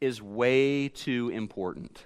is 0.00 0.20
way 0.20 0.88
too 0.88 1.30
important. 1.30 2.04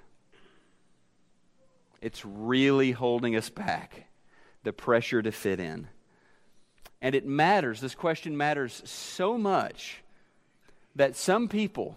It's 2.01 2.25
really 2.25 2.93
holding 2.93 3.37
us 3.37 3.49
back, 3.49 4.07
the 4.63 4.73
pressure 4.73 5.23
to 5.23 5.33
fit 5.33 5.61
in. 5.61 5.89
And 7.01 7.15
it 7.15 7.27
matters, 7.27 7.81
this 7.81 7.95
question 7.95 8.37
matters 8.37 8.83
so 8.85 9.39
much 9.39 10.03
that 10.95 11.17
some 11.17 11.49
people 11.49 11.97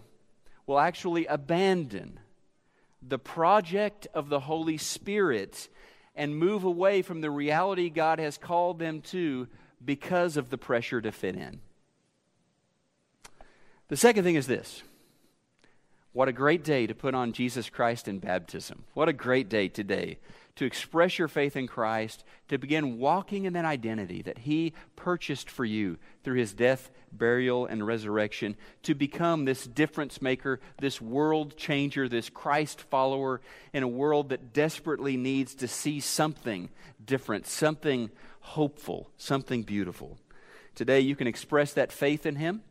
will 0.68 0.80
actually 0.80 1.26
abandon 1.26 2.20
the 3.02 3.20
project 3.20 4.08
of 4.14 4.30
the 4.30 4.42
Holy 4.42 4.78
Spirit 4.78 5.70
and 6.16 6.36
move 6.36 6.64
away 6.64 7.02
from 7.02 7.22
the 7.22 7.32
reality 7.32 7.90
God 7.90 8.20
has 8.20 8.38
called 8.38 8.80
them 8.80 9.02
to 9.04 9.48
because 9.84 10.38
of 10.38 10.50
the 10.50 10.58
pressure 10.58 11.00
to 11.02 11.12
fit 11.12 11.36
in. 11.36 11.62
The 13.88 13.98
second 13.98 14.24
thing 14.24 14.36
is 14.36 14.48
this 14.48 14.84
what 16.12 16.28
a 16.28 16.34
great 16.34 16.64
day 16.64 16.88
to 16.88 16.96
put 16.96 17.14
on 17.14 17.34
Jesus 17.34 17.70
Christ 17.70 18.08
in 18.08 18.20
baptism. 18.20 18.84
What 18.94 19.10
a 19.10 19.14
great 19.14 19.48
day 19.48 19.68
today 19.68 20.18
to 20.60 20.66
express 20.66 21.18
your 21.18 21.30
faith 21.30 21.56
in 21.56 21.68
Christ, 21.68 22.26
to 22.50 22.58
begin 22.58 23.00
walking 23.00 23.46
in 23.46 23.54
that 23.54 23.64
identity 23.64 24.22
that 24.24 24.40
He 24.40 24.74
purchased 24.98 25.50
for 25.50 25.64
you 25.64 25.98
through 26.26 26.38
His 26.38 26.54
death, 26.54 26.92
burial, 27.14 27.66
and 27.66 27.88
resurrection, 27.88 28.58
to 28.84 28.94
become 28.94 29.46
this 29.46 29.66
difference 29.66 30.22
maker, 30.22 30.60
this 30.82 31.00
world 31.00 31.56
changer, 31.56 32.10
this 32.10 32.30
Christ 32.30 32.82
follower 32.82 33.40
in 33.72 33.84
a 33.84 33.88
world 33.88 34.30
that 34.30 34.52
desperately 34.52 35.16
needs 35.16 35.56
to 35.56 35.68
see 35.70 36.02
something 36.02 36.70
different, 37.06 37.48
something 37.48 38.10
hopeful, 38.42 39.10
something 39.16 39.64
beautiful. 39.64 40.18
Today, 40.76 41.00
you 41.00 41.16
can 41.16 41.28
express 41.28 41.72
that 41.72 41.90
faith 41.90 42.26
in 42.26 42.36
Him 42.36 42.64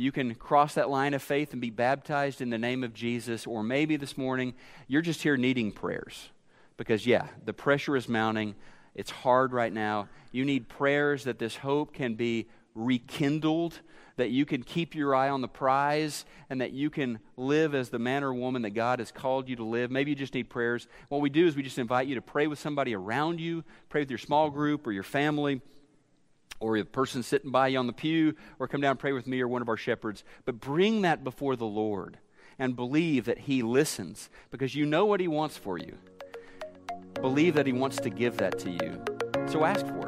you 0.00 0.12
can 0.12 0.36
cross 0.36 0.74
that 0.74 0.88
line 0.88 1.12
of 1.12 1.20
faith 1.20 1.50
and 1.50 1.60
be 1.60 1.70
baptized 1.70 2.40
in 2.40 2.50
the 2.50 2.56
name 2.56 2.84
of 2.84 2.94
Jesus. 2.94 3.48
Or 3.48 3.64
maybe 3.64 3.96
this 3.96 4.16
morning, 4.16 4.54
you're 4.86 5.02
just 5.02 5.24
here 5.24 5.36
needing 5.36 5.72
prayers. 5.72 6.30
Because, 6.78 7.06
yeah, 7.06 7.26
the 7.44 7.52
pressure 7.52 7.96
is 7.96 8.08
mounting. 8.08 8.54
It's 8.94 9.10
hard 9.10 9.52
right 9.52 9.72
now. 9.72 10.08
You 10.32 10.46
need 10.46 10.68
prayers 10.68 11.24
that 11.24 11.38
this 11.38 11.56
hope 11.56 11.92
can 11.92 12.14
be 12.14 12.48
rekindled, 12.74 13.80
that 14.16 14.30
you 14.30 14.46
can 14.46 14.62
keep 14.62 14.94
your 14.94 15.14
eye 15.14 15.28
on 15.28 15.42
the 15.42 15.48
prize, 15.48 16.24
and 16.48 16.60
that 16.60 16.72
you 16.72 16.88
can 16.88 17.18
live 17.36 17.74
as 17.74 17.90
the 17.90 17.98
man 17.98 18.24
or 18.24 18.32
woman 18.32 18.62
that 18.62 18.70
God 18.70 19.00
has 19.00 19.12
called 19.12 19.48
you 19.48 19.56
to 19.56 19.64
live. 19.64 19.90
Maybe 19.90 20.12
you 20.12 20.16
just 20.16 20.34
need 20.34 20.48
prayers. 20.48 20.88
What 21.08 21.20
we 21.20 21.28
do 21.28 21.46
is 21.46 21.54
we 21.54 21.62
just 21.62 21.78
invite 21.78 22.06
you 22.06 22.14
to 22.14 22.22
pray 22.22 22.46
with 22.46 22.58
somebody 22.58 22.94
around 22.94 23.40
you, 23.40 23.64
pray 23.88 24.00
with 24.00 24.10
your 24.10 24.18
small 24.18 24.48
group 24.48 24.86
or 24.86 24.92
your 24.92 25.02
family 25.02 25.60
or 26.60 26.78
the 26.78 26.84
person 26.84 27.22
sitting 27.22 27.50
by 27.50 27.68
you 27.68 27.78
on 27.78 27.86
the 27.86 27.92
pew, 27.92 28.34
or 28.58 28.66
come 28.66 28.80
down 28.80 28.92
and 28.92 28.98
pray 28.98 29.12
with 29.12 29.26
me 29.26 29.40
or 29.40 29.46
one 29.46 29.62
of 29.62 29.68
our 29.68 29.76
shepherds. 29.76 30.24
But 30.44 30.60
bring 30.60 31.02
that 31.02 31.22
before 31.22 31.54
the 31.54 31.66
Lord 31.66 32.18
and 32.58 32.74
believe 32.74 33.26
that 33.26 33.38
He 33.38 33.62
listens 33.62 34.28
because 34.50 34.74
you 34.74 34.84
know 34.84 35.06
what 35.06 35.20
He 35.20 35.28
wants 35.28 35.56
for 35.56 35.78
you. 35.78 35.96
Believe 37.20 37.54
that 37.54 37.66
He 37.66 37.72
wants 37.72 37.96
to 37.98 38.10
give 38.10 38.36
that 38.38 38.58
to 38.60 38.70
you. 38.70 39.02
So 39.48 39.64
ask 39.64 39.86
for 39.86 40.07